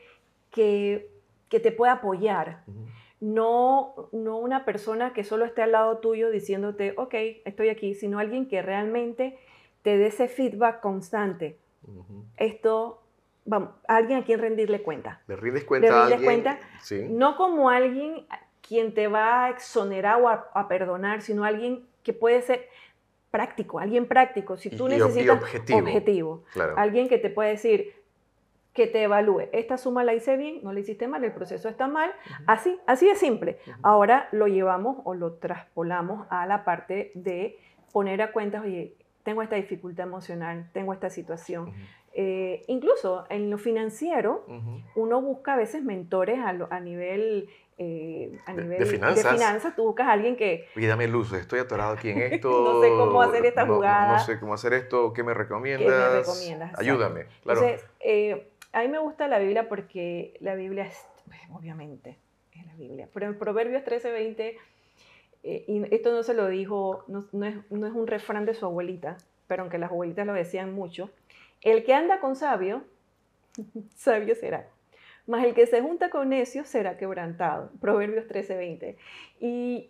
que, 0.51 1.09
que 1.47 1.59
te 1.59 1.71
pueda 1.71 1.93
apoyar. 1.93 2.63
Ujú. 2.67 2.85
No, 3.21 4.09
no 4.13 4.37
una 4.37 4.63
persona 4.63 5.11
que 5.11 5.23
solo 5.25 5.43
esté 5.43 5.61
al 5.61 5.73
lado 5.73 5.97
tuyo 5.97 6.29
diciéndote, 6.31 6.93
ok, 6.95 7.13
estoy 7.43 7.69
aquí, 7.69 7.93
sino 7.93 8.17
alguien 8.17 8.47
que 8.47 8.61
realmente 8.61 9.37
te 9.81 9.97
dé 9.97 10.07
ese 10.07 10.27
feedback 10.27 10.79
constante. 10.79 11.57
Esto, 12.37 12.98
vamos, 13.49 13.69
alguien 13.87 14.19
a 14.19 14.23
quien 14.23 14.39
rendirle 14.39 14.81
cuenta. 14.83 15.21
¿Le 15.27 15.35
rindes 15.35 15.63
cuenta 15.65 15.87
a 15.87 15.91
rindes 16.07 16.13
alguien? 16.29 16.43
cuenta? 16.43 16.59
Sí. 16.81 17.05
No 17.09 17.35
como 17.35 17.69
alguien 17.69 18.25
quien 18.67 18.93
te 18.93 19.07
va 19.07 19.45
a 19.45 19.49
exonerar 19.49 20.21
o 20.21 20.29
a, 20.29 20.49
a 20.53 20.67
perdonar, 20.67 21.21
sino 21.21 21.43
alguien 21.43 21.85
que 22.03 22.13
puede 22.13 22.41
ser 22.43 22.67
práctico, 23.31 23.79
alguien 23.79 24.07
práctico. 24.07 24.57
Si 24.57 24.69
tú 24.69 24.87
Y- 24.87 24.91
y- 24.91 24.95
y 24.95 24.97
necesitas 24.99 25.37
objetivo. 25.41 25.79
objetivo, 25.79 26.43
Claro. 26.53 26.73
alguien 26.77 27.09
que 27.09 27.17
te 27.17 27.29
puede 27.29 27.49
decir, 27.51 27.93
que 28.73 28.85
te 28.87 29.01
evalúe, 29.03 29.49
esta 29.51 29.77
suma 29.77 30.03
la 30.03 30.13
hice 30.13 30.37
bien, 30.37 30.59
no 30.63 30.71
la 30.71 30.79
hiciste 30.79 31.07
mal, 31.07 31.23
el 31.23 31.31
proceso 31.33 31.67
está 31.67 31.87
mal, 31.87 32.11
así, 32.45 32.79
así 32.85 33.07
de 33.07 33.15
simple. 33.15 33.57
Ahora 33.81 34.29
lo 34.31 34.47
llevamos 34.47 34.97
o 35.03 35.15
lo 35.15 35.33
traspolamos 35.33 36.27
a 36.29 36.45
la 36.45 36.63
parte 36.63 37.11
de 37.15 37.57
poner 37.91 38.21
a 38.21 38.31
cuentas, 38.31 38.63
oye, 38.63 38.93
tengo 39.23 39.41
esta 39.41 39.55
dificultad 39.57 40.05
emocional, 40.07 40.69
tengo 40.71 40.93
esta 40.93 41.09
situación. 41.09 41.63
Ujú. 41.69 41.73
Eh, 42.13 42.63
incluso 42.67 43.25
en 43.29 43.49
lo 43.49 43.57
financiero, 43.57 44.45
uno 44.95 45.21
busca 45.21 45.53
a 45.53 45.57
veces 45.57 45.83
mentores 45.83 46.39
a, 46.39 46.53
lo- 46.53 46.67
a 46.71 46.79
nivel... 46.79 47.49
eh, 47.77 48.37
a 48.45 48.53
De- 48.53 48.63
de 48.63 48.67
nivel 48.67 48.87
finanzas. 48.87 49.75
tú 49.75 49.83
buscas 49.83 50.07
a 50.07 50.11
alguien 50.13 50.35
que, 50.35 50.65
Oye, 50.75 50.87
dame 50.87 51.07
luz, 51.07 51.31
estoy 51.33 51.59
atorado 51.59 51.93
aquí 51.93 52.09
en 52.09 52.19
esto. 52.21 52.49
No 52.73 52.81
sé 52.81 52.89
cómo 52.89 53.21
hacer 53.21 53.45
esta 53.45 53.65
no- 53.65 53.75
jugada. 53.75 54.13
No, 54.17 54.19
sé 54.19 54.39
cómo 54.39 54.53
hacer 54.53 54.73
esto, 54.73 55.13
¿qué 55.13 55.23
me 55.23 55.33
recomiendas? 55.33 56.13
recomiendas? 56.27 56.69
Exacto. 56.71 56.81
Ayúdame, 56.81 57.25
claro. 57.43 57.61
Entonces, 57.61 57.87
eh, 58.01 58.49
a 58.73 58.81
mí 58.81 58.87
me 58.89 58.99
gusta 58.99 59.27
la 59.27 59.39
Biblia 59.39 59.69
porque 59.69 60.35
la 60.41 60.55
Biblia 60.55 60.85
es, 60.85 60.97
pues, 61.27 61.39
obviamente, 61.53 62.17
es 62.53 62.65
la 62.65 62.73
Biblia. 62.75 63.07
Pero 63.13 63.27
en 63.27 63.37
Proverbios 63.37 63.83
13:20, 63.83 64.57
eh, 65.43 65.63
y 65.67 65.95
esto 65.95 66.11
no 66.11 66.23
se 66.23 66.33
lo 66.33 66.47
dijo, 66.47 67.03
no, 67.07 67.25
no 67.31 67.45
es, 67.45 67.55
no 67.71 67.87
es 67.87 67.93
un 67.93 68.07
refrán 68.07 68.45
de 68.45 68.53
su 68.55 68.65
abuelita, 68.65 69.17
pero 69.47 69.61
aunque 69.63 69.77
las 69.77 69.89
abuelitas 69.91 70.25
lo 70.27 70.33
decían 70.33 70.73
mucho, 70.73 71.09
el 71.61 71.83
que 71.83 71.93
anda 71.93 72.19
con 72.19 72.35
sabio, 72.35 72.83
sabio 73.95 74.35
será. 74.35 74.67
Mas 75.27 75.45
el 75.45 75.53
que 75.53 75.67
se 75.67 75.81
junta 75.81 76.09
con 76.09 76.29
necios 76.29 76.67
será 76.67 76.97
quebrantado. 76.97 77.71
Proverbios 77.79 78.25
13:20. 78.27 78.97
Y, 79.39 79.89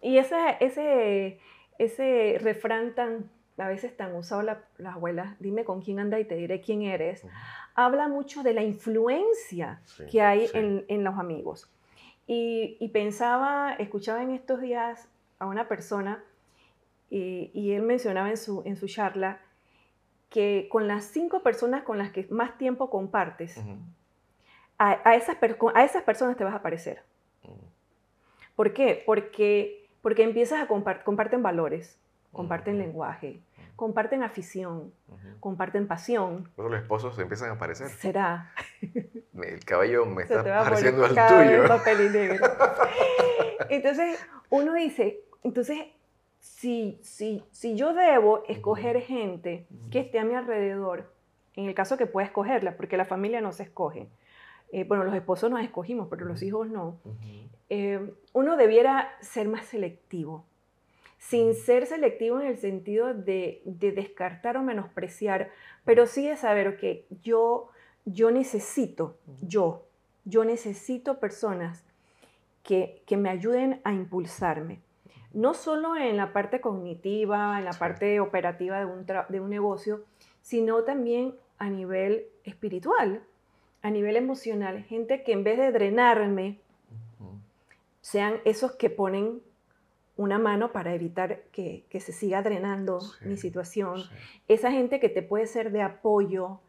y 0.00 0.18
ese, 0.18 0.36
ese, 0.60 1.40
ese 1.78 2.38
refrán 2.40 2.94
tan, 2.94 3.28
a 3.58 3.66
veces 3.68 3.96
tan 3.96 4.14
usado 4.14 4.42
la- 4.42 4.62
las 4.78 4.94
abuelas, 4.94 5.34
dime 5.40 5.64
con 5.64 5.80
quién 5.82 5.98
anda 5.98 6.20
y 6.20 6.24
te 6.24 6.36
diré 6.36 6.60
quién 6.60 6.82
eres, 6.82 7.26
habla 7.74 8.06
mucho 8.06 8.42
de 8.44 8.54
la 8.54 8.62
influencia 8.62 9.80
Sí, 9.86 10.04
que 10.06 10.22
hay 10.22 10.46
sí. 10.46 10.56
en, 10.56 10.84
en 10.88 11.02
los 11.02 11.18
amigos. 11.18 11.68
Y, 12.28 12.76
y 12.78 12.88
pensaba, 12.88 13.74
escuchaba 13.78 14.22
en 14.22 14.30
estos 14.30 14.60
días 14.60 15.08
a 15.38 15.46
una 15.46 15.66
persona 15.68 16.22
y, 17.10 17.50
y 17.54 17.72
él 17.72 17.82
mencionaba 17.82 18.30
en 18.30 18.36
su, 18.36 18.62
en 18.64 18.76
su 18.76 18.86
charla 18.86 19.40
que 20.30 20.68
con 20.70 20.88
las 20.88 21.04
cinco 21.04 21.42
personas 21.42 21.82
con 21.82 21.98
las 21.98 22.10
que 22.10 22.26
más 22.30 22.58
tiempo 22.58 22.90
compartes, 22.90 23.58
a, 24.78 25.00
a 25.04 25.14
esas, 25.14 25.36
a 25.74 25.84
esas 25.84 26.02
personas 26.02 26.36
te 26.36 26.44
vas 26.44 26.54
a 26.54 26.62
parecer. 26.62 27.02
Ujú. 27.44 27.56
¿Por 28.54 28.72
qué? 28.72 29.02
Porque, 29.06 29.88
porque 30.02 30.22
empiezas 30.22 30.62
a 30.62 30.66
compartir, 30.66 31.04
comparten 31.04 31.42
valores, 31.42 31.98
comparten 32.32 32.78
lenguaje, 32.78 33.40
comparten 33.76 34.22
afición, 34.22 34.92
comparten 35.40 35.86
pasión. 35.86 36.50
Luego 36.56 36.72
los 36.72 36.82
esposos 36.82 37.18
empiezan 37.18 37.50
a 37.50 37.52
aparecer. 37.52 37.88
Será. 37.88 38.52
El 38.82 39.64
cabello 39.64 40.06
me 40.06 40.26
Se 40.26 40.34
está 40.34 40.64
pareciendo 40.64 41.04
al 41.04 41.14
tuyo. 41.14 41.66
Entonces, 43.68 44.24
uno 44.50 44.74
dice, 44.74 45.20
entonces, 45.42 45.78
si, 46.46 46.98
si, 47.02 47.42
si 47.50 47.76
yo 47.76 47.92
debo 47.92 48.44
escoger 48.48 49.00
gente 49.02 49.66
que 49.90 50.00
esté 50.00 50.20
a 50.20 50.24
mi 50.24 50.34
alrededor, 50.34 51.12
en 51.54 51.66
el 51.66 51.74
caso 51.74 51.96
que 51.96 52.06
pueda 52.06 52.26
escogerla, 52.26 52.76
porque 52.76 52.96
la 52.96 53.04
familia 53.04 53.40
no 53.40 53.52
se 53.52 53.64
escoge, 53.64 54.08
eh, 54.72 54.84
bueno, 54.84 55.04
los 55.04 55.14
esposos 55.14 55.50
nos 55.50 55.60
escogimos, 55.60 56.06
pero 56.08 56.24
los 56.24 56.42
hijos 56.42 56.68
no, 56.68 56.98
eh, 57.68 58.12
uno 58.32 58.56
debiera 58.56 59.10
ser 59.20 59.48
más 59.48 59.66
selectivo, 59.66 60.44
sin 61.18 61.54
ser 61.54 61.84
selectivo 61.86 62.40
en 62.40 62.46
el 62.46 62.56
sentido 62.56 63.12
de, 63.12 63.60
de 63.64 63.92
descartar 63.92 64.56
o 64.56 64.62
menospreciar, 64.62 65.50
pero 65.84 66.06
sí 66.06 66.28
de 66.28 66.36
saber 66.36 66.78
que 66.78 67.06
yo, 67.22 67.70
yo 68.04 68.30
necesito, 68.30 69.18
yo, 69.42 69.84
yo 70.24 70.44
necesito 70.44 71.18
personas 71.18 71.84
que, 72.62 73.02
que 73.04 73.16
me 73.16 73.30
ayuden 73.30 73.80
a 73.84 73.92
impulsarme. 73.92 74.85
No 75.36 75.52
solo 75.52 75.96
en 75.96 76.16
la 76.16 76.32
parte 76.32 76.60
cognitiva, 76.62 77.58
en 77.58 77.64
la 77.66 77.72
Sí. 77.74 77.78
parte 77.78 78.20
operativa 78.20 78.78
de 78.78 78.86
un, 78.86 79.04
de 79.06 79.40
un 79.40 79.50
negocio, 79.50 80.02
sino 80.40 80.82
también 80.84 81.34
a 81.58 81.68
nivel 81.68 82.24
espiritual, 82.44 83.22
a 83.82 83.90
nivel 83.90 84.16
emocional. 84.16 84.82
Gente 84.84 85.22
que 85.22 85.32
en 85.32 85.44
vez 85.44 85.58
de 85.58 85.72
drenarme, 85.72 86.58
sean 88.00 88.40
esos 88.44 88.72
que 88.72 88.88
ponen 88.88 89.42
una 90.16 90.38
mano 90.38 90.72
para 90.72 90.94
evitar 90.94 91.42
que, 91.52 91.84
que 91.90 92.00
se 92.00 92.12
siga 92.12 92.40
drenando 92.42 93.00
Sí, 93.00 93.24
mi 93.26 93.36
situación. 93.36 94.02
Sí. 94.04 94.08
Esa 94.48 94.70
gente 94.70 95.00
que 95.00 95.08
te 95.10 95.22
puede 95.22 95.46
ser 95.46 95.70
de 95.72 95.82
apoyo. 95.82 96.60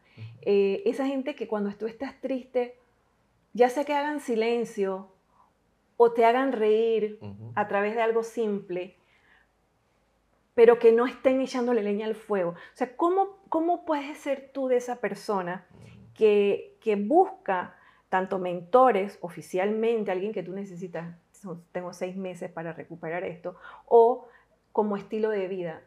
Eh, 0.42 0.82
esa 0.84 1.06
gente 1.06 1.34
que 1.34 1.48
cuando 1.48 1.72
tú 1.74 1.86
estás 1.86 2.20
triste, 2.20 2.76
ya 3.54 3.70
sea 3.70 3.84
que 3.84 3.94
hagan 3.94 4.20
silencio 4.20 5.08
o 5.98 6.12
te 6.12 6.24
hagan 6.24 6.52
reír 6.52 7.18
a 7.54 7.68
través 7.68 7.94
de 7.94 8.00
algo 8.00 8.22
simple, 8.22 8.96
pero 10.54 10.78
que 10.78 10.92
no 10.92 11.06
estén 11.06 11.40
echándole 11.40 11.82
leña 11.82 12.06
al 12.06 12.14
fuego. 12.14 12.52
O 12.52 12.76
sea, 12.76 12.96
¿cómo, 12.96 13.38
cómo 13.50 13.84
puedes 13.84 14.16
ser 14.18 14.50
tú 14.54 14.68
de 14.68 14.76
esa 14.76 14.96
persona 15.00 15.66
que, 16.14 16.76
que 16.80 16.96
busca 16.96 17.76
tanto 18.08 18.38
mentores 18.38 19.18
oficialmente, 19.20 20.10
alguien 20.10 20.32
que 20.32 20.42
tú 20.42 20.52
necesitas, 20.52 21.14
tengo 21.72 21.92
seis 21.92 22.16
meses 22.16 22.50
para 22.50 22.72
recuperar 22.72 23.24
esto, 23.24 23.56
o 23.86 24.28
como 24.72 24.96
estilo 24.96 25.30
de 25.30 25.48
vida? 25.48 25.82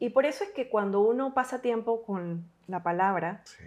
Y 0.00 0.10
por 0.10 0.26
eso 0.26 0.42
es 0.44 0.50
que 0.50 0.68
cuando 0.68 1.00
uno 1.00 1.34
pasa 1.34 1.62
tiempo 1.62 2.02
con 2.02 2.44
la 2.66 2.82
palabra 2.82 3.42
Sí. 3.44 3.64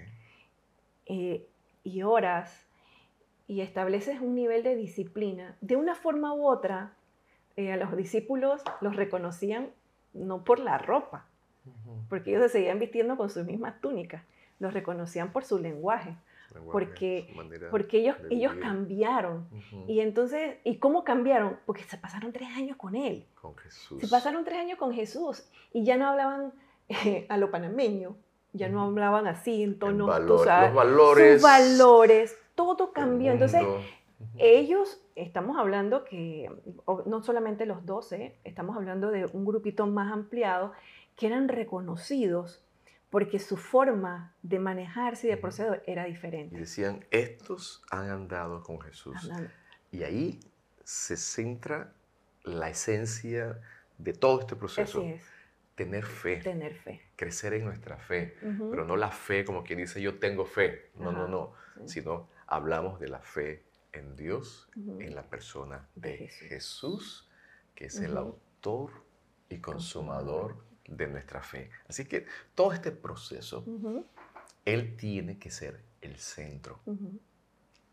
eh, 1.06 1.48
y 1.84 2.02
horas 2.04 2.66
y 3.48 3.62
estableces 3.62 4.20
un 4.22 4.36
nivel 4.36 4.64
de 4.64 4.76
disciplina, 4.76 5.56
de 5.62 5.76
una 5.76 5.96
forma 5.96 6.34
u 6.34 6.48
otra, 6.48 6.94
eh, 7.56 7.72
a 7.72 7.78
los 7.78 7.96
discípulos 7.96 8.62
los 8.82 8.96
reconocían 8.96 9.70
no 10.14 10.44
por 10.44 10.60
la 10.60 10.78
ropa, 10.78 11.26
porque 12.10 12.32
ellos 12.32 12.44
se 12.44 12.50
seguían 12.60 12.80
vistiendo 12.80 13.18
con 13.18 13.30
sus 13.30 13.46
mismas 13.46 13.80
túnicas, 13.82 14.24
los 14.60 14.74
reconocían 14.74 15.32
por 15.32 15.44
su 15.44 15.58
lenguaje, 15.60 16.16
Lenguaje, 16.54 16.72
porque- 16.72 17.28
porque 17.72 17.98
ellos, 18.00 18.16
ellos 18.30 18.54
cambiaron. 18.62 19.48
Y 19.88 20.02
entonces, 20.02 20.58
¿y 20.64 20.78
cómo 20.78 21.04
cambiaron? 21.04 21.58
Porque 21.66 21.84
se 21.84 21.98
pasaron 21.98 22.32
tres 22.32 22.50
años 22.56 22.78
con 22.78 22.96
él. 22.96 23.26
Con 23.42 23.56
Jesús. 23.58 24.00
Se 24.02 24.08
pasaron 24.08 24.46
tres 24.46 24.60
años 24.60 24.78
con 24.78 24.94
Jesús 24.94 25.50
y 25.72 25.84
ya 25.84 25.98
no 25.98 26.08
hablaban 26.08 26.54
eh, 26.90 27.26
a 27.30 27.38
lo 27.38 27.50
panameño, 27.50 28.16
ya 28.52 28.70
no 28.70 28.84
hablaban 28.84 29.26
así 29.26 29.64
en 29.64 29.80
tono, 29.80 30.06
valor- 30.06 30.44
sabes, 30.46 30.70
los 30.70 30.76
valores. 30.76 31.42
sus 31.42 31.42
valores, 31.42 32.38
todo 32.56 32.92
cambió. 32.94 33.32
Entonces, 33.32 33.62
ellos, 34.38 35.02
estamos 35.16 35.58
hablando 35.58 36.06
que, 36.06 36.50
no 37.06 37.24
solamente 37.24 37.66
los 37.66 37.86
12, 37.86 38.38
estamos 38.44 38.76
hablando 38.76 39.12
de 39.12 39.26
un 39.26 39.46
grupito 39.46 39.86
más 39.88 40.12
ampliado, 40.12 40.72
que 41.16 41.28
eran 41.28 41.48
reconocidos 41.48 42.64
porque 43.10 43.38
su 43.38 43.58
forma 43.58 44.34
de 44.42 44.58
manejarse 44.58 45.28
y 45.28 45.30
de 45.30 45.38
proceder 45.38 45.84
era 45.86 46.08
Y 46.08 46.14
diferente. 46.14 46.58
decían, 46.58 47.06
estos 47.12 47.84
han 47.92 48.10
andado 48.10 48.64
con 48.64 48.82
Jesús. 48.82 49.16
Hablando- 49.24 49.52
Y 49.92 50.02
ahí 50.04 50.40
se 50.84 51.16
centra 51.18 51.94
la 52.44 52.70
esencia 52.70 53.60
de 54.00 54.14
todo 54.14 54.40
este 54.40 54.56
proceso. 54.56 55.00
Así 55.02 55.10
es. 55.12 55.33
Tener 55.76 56.06
fe, 56.06 56.38
tener 56.38 56.76
fe. 56.76 57.02
crecer 57.16 57.54
en 57.54 57.66
nuestra 57.66 57.98
fe, 57.98 58.36
pero 58.42 58.86
no 58.86 58.96
la 58.96 59.12
fe 59.12 59.44
como 59.44 59.64
quien 59.64 59.80
dice 59.80 60.02
yo 60.02 60.20
tengo 60.20 60.46
fe, 60.46 60.92
no, 60.96 61.12
no, 61.12 61.22
Ajá, 61.24 61.28
no, 61.28 61.54
sí. 61.86 62.02
sino 62.02 62.30
hablamos 62.48 63.00
de 63.00 63.08
la 63.08 63.20
fe 63.20 63.64
en 63.92 64.16
Dios, 64.16 64.70
en 64.76 65.16
la 65.16 65.24
persona 65.24 65.88
De 65.96 66.18
Jesús. 66.18 66.48
Jesús, 66.50 67.30
que 67.76 67.86
es 67.86 68.00
el 68.00 68.18
autor 68.18 68.92
y 69.50 69.60
consumador 69.60 70.64
de 70.88 71.08
nuestra 71.08 71.42
fe. 71.42 71.70
Así 71.88 72.06
que 72.06 72.26
todo 72.56 72.74
este 72.74 72.92
proceso, 72.92 73.66
Él 74.66 74.96
tiene 74.98 75.38
que 75.38 75.52
ser 75.52 75.82
el 76.02 76.18
centro. 76.18 76.80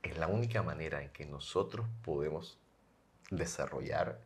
Es 0.02 0.16
la 0.18 0.26
única 0.26 0.62
manera 0.62 1.02
en 1.02 1.10
que 1.10 1.26
nosotros 1.26 1.86
podemos 2.02 2.58
desarrollar 3.30 4.20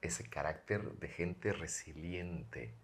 ese 0.00 0.28
carácter 0.28 0.92
de 0.98 1.08
gente 1.08 1.52
resiliente. 1.52 2.74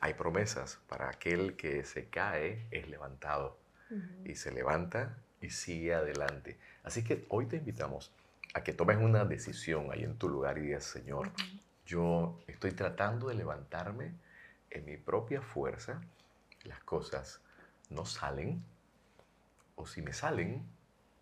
Hay 0.00 0.14
promesas 0.14 0.78
para 0.88 1.08
aquel 1.08 1.56
que 1.56 1.84
se 1.84 2.08
cae 2.08 2.66
es 2.70 2.88
levantado 2.88 3.58
y 4.24 4.34
se 4.36 4.52
levanta 4.52 5.18
y 5.40 5.50
sigue 5.50 5.94
adelante. 5.94 6.58
Así 6.82 7.02
que 7.02 7.26
hoy 7.30 7.46
te 7.46 7.56
invitamos 7.56 8.12
a 8.54 8.62
que 8.62 8.72
tomes 8.72 8.98
una 8.98 9.24
decisión 9.24 9.90
ahí 9.90 10.04
en 10.04 10.16
tu 10.16 10.28
lugar 10.28 10.58
y 10.58 10.62
digas, 10.62 10.84
Señor, 10.84 11.30
yo 11.86 12.38
estoy 12.46 12.72
tratando 12.72 13.28
de 13.28 13.34
levantarme 13.34 14.14
en 14.70 14.84
mi 14.84 14.96
propia 14.96 15.40
fuerza, 15.42 16.00
las 16.64 16.80
cosas 16.80 17.40
no 17.90 18.04
salen, 18.04 18.62
o 19.74 19.86
si 19.86 20.02
me 20.02 20.12
salen, 20.12 20.66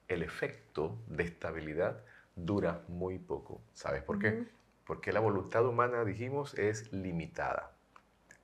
el 0.09 0.23
efecto 0.23 0.99
de 1.07 1.25
estabilidad 1.25 2.03
dura 2.35 2.83
muy 2.89 3.19
poco. 3.19 3.61
¿Sabes 3.75 4.03
por 4.03 4.19
qué? 4.19 4.47
Porque 4.85 5.13
la 5.13 5.21
voluntad 5.21 5.67
humana, 5.67 6.05
dijimos, 6.05 6.55
es 6.55 6.93
limitada. 6.93 7.76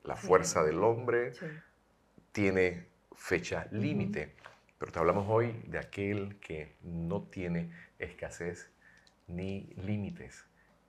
La 0.04 0.16
Sí. 0.16 0.26
fuerza 0.26 0.62
del 0.64 0.82
hombre 0.82 1.34
Sí. 1.34 1.46
tiene 2.32 2.86
fecha 3.14 3.66
límite, 3.70 4.34
pero 4.78 4.90
te 4.92 4.98
hablamos 4.98 5.26
hoy 5.28 5.52
de 5.66 5.78
aquel 5.78 6.38
que 6.40 6.76
no 6.82 7.22
tiene 7.22 7.70
escasez 7.98 8.70
ni 9.28 9.72
límites. 9.76 10.44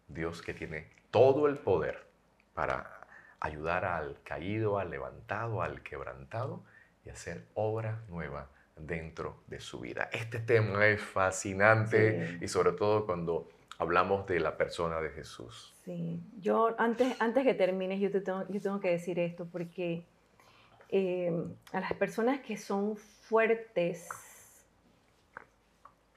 Dios 0.07 0.41
que 0.41 0.53
tiene 0.53 0.87
todo 1.11 1.47
el 1.47 1.57
poder 1.57 2.07
para 2.53 3.07
ayudar 3.39 3.85
al 3.85 4.21
caído, 4.23 4.79
al 4.79 4.89
levantado, 4.89 5.61
al 5.61 5.83
quebrantado 5.83 6.63
y 7.05 7.09
hacer 7.09 7.45
obra 7.53 8.01
nueva 8.07 8.49
dentro 8.75 9.43
de 9.47 9.59
su 9.59 9.79
vida. 9.81 10.09
Este 10.11 10.39
tema 10.39 10.87
es 10.87 11.01
fascinante 11.01 12.37
Sí. 12.39 12.45
y 12.45 12.47
sobre 12.47 12.71
todo 12.71 13.05
cuando 13.05 13.49
hablamos 13.83 14.25
de 14.27 14.39
la 14.39 14.57
persona 14.57 14.99
de 14.99 15.09
Jesús. 15.09 15.73
Sí, 15.85 16.19
yo 16.39 16.75
antes, 16.79 17.15
antes 17.19 17.43
que 17.43 17.53
termines, 17.53 17.99
yo, 17.99 18.11
te 18.11 18.21
tengo, 18.21 18.45
yo 18.49 18.59
tengo 18.61 18.79
que 18.79 18.89
decir 18.89 19.19
esto, 19.19 19.45
porque 19.45 20.05
eh, 20.89 21.31
a 21.71 21.79
las 21.79 21.93
personas 21.93 22.39
que 22.41 22.57
son 22.57 22.97
fuertes 22.97 24.07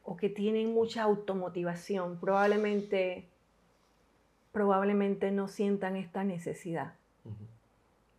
o 0.04 0.16
que 0.16 0.28
tienen 0.28 0.72
mucha 0.72 1.02
automotivación, 1.02 2.18
probablemente, 2.20 3.28
probablemente 4.52 5.30
no 5.30 5.48
sientan 5.48 5.96
esta 5.96 6.24
necesidad. 6.24 6.94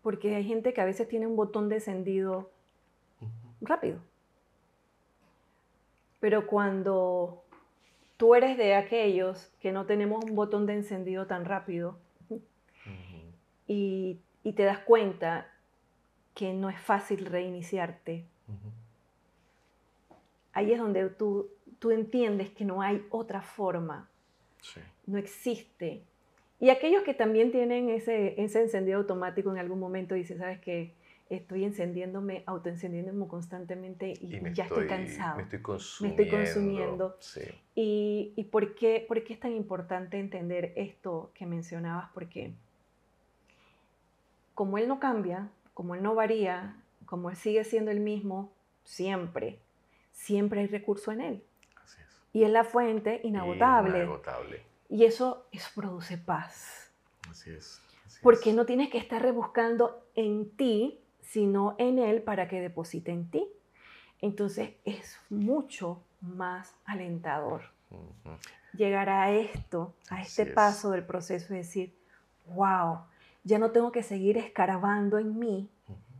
Porque 0.03 0.35
hay 0.35 0.43
gente 0.43 0.73
que 0.73 0.81
a 0.81 0.85
veces 0.85 1.07
tiene 1.07 1.27
un 1.27 1.35
botón 1.35 1.69
de 1.69 1.75
encendido 1.75 2.49
rápido. 3.61 3.99
Pero 6.19 6.47
cuando 6.47 7.43
tú 8.18 8.36
eres 8.36 8.57
de 8.57 8.76
aquellos 8.76 9.51
que 9.61 9.72
no 9.72 9.86
tenemos 9.86 10.24
un 10.26 10.36
botón 10.36 10.65
de 10.65 10.74
encendido 10.74 11.28
tan 11.28 11.45
rápido 11.45 11.97
y, 13.68 14.20
y 14.43 14.53
te 14.53 14.63
das 14.63 14.80
cuenta 14.80 15.47
que 16.34 16.53
no 16.53 16.70
es 16.70 16.80
fácil 16.80 17.26
reiniciarte, 17.26 18.26
ahí 20.53 20.72
es 20.72 20.80
donde 20.80 21.09
tú, 21.09 21.49
tú 21.80 21.91
entiendes 21.91 22.49
que 22.51 22.65
no 22.65 22.82
hay 22.82 23.05
otra 23.09 23.41
forma, 23.41 24.09
Sí. 24.61 24.80
no 25.05 25.18
existe. 25.18 26.01
Y 26.59 26.70
aquellos 26.72 27.03
que 27.03 27.13
también 27.13 27.51
tienen 27.51 27.89
ese, 27.89 28.41
ese 28.41 28.61
encendido 28.63 28.97
automático 28.97 29.51
en 29.51 29.59
algún 29.59 29.80
momento 29.80 30.15
dicen, 30.15 30.39
¿sabes 30.39 30.59
qué? 30.59 30.91
Estoy 31.30 31.65
encendiéndome, 31.65 32.43
autoencendiéndome 32.45 33.28
constantemente 33.28 34.13
y, 34.21 34.36
Y 34.36 34.39
me 34.39 34.53
ya 34.53 34.63
estoy, 34.65 34.88
cansado. 34.88 35.38
Me 35.38 35.43
estoy 35.43 35.59
Me 35.59 35.63
consumiendo. 35.63 36.21
estoy 36.23 36.39
consumiendo. 36.39 37.17
Sí. 37.19 37.41
¿Y, 37.75 38.34
y 38.36 38.43
por, 38.45 38.75
qué, 38.75 39.03
por 39.07 39.23
qué 39.23 39.34
es 39.34 39.39
tan 39.39 39.51
importante 39.53 40.19
entender 40.19 40.71
esto 40.75 41.32
que 41.34 41.45
mencionabas? 41.45 42.09
Porque 42.13 42.53
como 44.55 44.78
Él 44.78 44.88
no 44.88 44.99
cambia, 44.99 45.49
como 45.73 45.95
Él 45.95 46.01
no 46.03 46.15
varía, 46.15 46.75
como 47.05 47.30
Él 47.30 47.36
sigue 47.36 47.63
siendo 47.63 47.91
el 47.91 47.99
mismo, 47.99 48.51
siempre, 48.84 49.59
siempre 50.11 50.61
hay 50.61 50.67
recurso 50.67 51.11
en 51.11 51.21
Él. 51.21 51.43
Así 51.84 52.01
es. 52.01 52.21
Y 52.34 52.43
es 52.43 52.49
la 52.49 52.63
fuente 52.63 53.21
inagotable. 53.23 53.97
Inagotable. 53.97 54.61
Y 54.89 55.03
eso, 55.05 55.45
eso 55.51 55.69
produce 55.75 56.17
paz. 56.17 56.91
Así 57.30 57.51
es. 57.51 57.82
así 58.05 58.19
Porque 58.23 58.51
es. 58.51 58.55
no 58.55 58.65
tienes 58.65 58.89
que 58.89 58.97
estar 58.97 59.21
rebuscando 59.21 60.07
en 60.15 60.49
ti, 60.51 61.01
sino 61.28 61.75
en 61.78 61.99
Él 61.99 62.21
para 62.23 62.47
que 62.47 62.61
deposite 62.61 63.11
en 63.11 63.30
ti. 63.30 63.47
Entonces 64.21 64.71
es 64.86 65.17
mucho 65.30 66.03
más 66.21 66.73
alentador 66.86 67.61
Ujú. 67.91 68.38
llegar 68.73 69.09
a 69.09 69.32
esto, 69.32 69.93
a 70.09 70.15
Así 70.21 70.41
este 70.41 70.43
es. 70.43 70.55
paso 70.55 70.91
del 70.91 71.05
proceso 71.05 71.53
y 71.53 71.57
decir, 71.57 71.95
wow, 72.47 73.01
ya 73.43 73.59
no 73.59 73.71
tengo 73.71 73.91
que 73.91 74.03
seguir 74.03 74.38
escarbando 74.38 75.19
en 75.19 75.38
mí, 75.38 75.69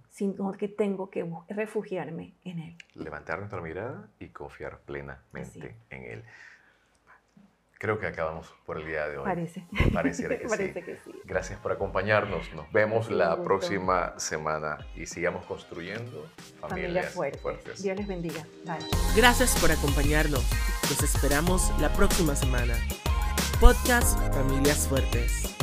sino 0.10 0.52
que 0.52 0.68
tengo 0.68 1.10
que 1.10 1.26
refugiarme 1.50 2.34
en 2.44 2.60
Él. 2.60 2.78
Levantar 2.96 3.40
nuestra 3.40 3.62
mirada 3.62 4.10
y 4.20 4.30
confiar 4.30 4.80
plenamente 4.82 5.32
Así. 5.42 5.96
en 5.96 6.04
Él. 6.04 6.24
Creo 7.80 8.00
que 8.00 8.08
acabamos 8.08 8.54
por 8.66 8.80
el 8.80 8.88
día 8.88 9.08
de 9.08 9.18
hoy. 9.20 9.26
Parece. 9.26 9.64
Pareciera 9.94 10.38
que 10.38 10.48
Parece 10.50 10.74
sí. 10.80 10.86
que 10.86 10.98
sí. 10.98 11.12
Gracias 11.26 11.60
por 11.60 11.72
acompañarnos. 11.72 12.52
Nos 12.54 12.72
vemos 12.72 13.12
la 13.12 13.30
gusto. 13.30 13.44
próxima 13.44 14.18
semana 14.20 14.80
y 14.96 15.06
sigamos 15.06 15.46
construyendo 15.46 16.26
familias, 16.60 16.70
Familias 16.70 17.14
fuertes. 17.14 17.42
fuertes. 17.42 17.84
Dios 17.84 17.98
les 17.98 18.08
bendiga. 18.08 18.44
Bye. 18.66 18.78
Gracias 19.16 19.56
por 19.62 19.72
acompañarnos. 19.72 20.44
Los 20.90 21.04
esperamos 21.04 21.72
la 21.80 21.94
próxima 21.94 22.36
semana. 22.36 22.74
Podcast 23.60 24.18
Familias 24.34 24.88
Fuertes. 24.88 25.56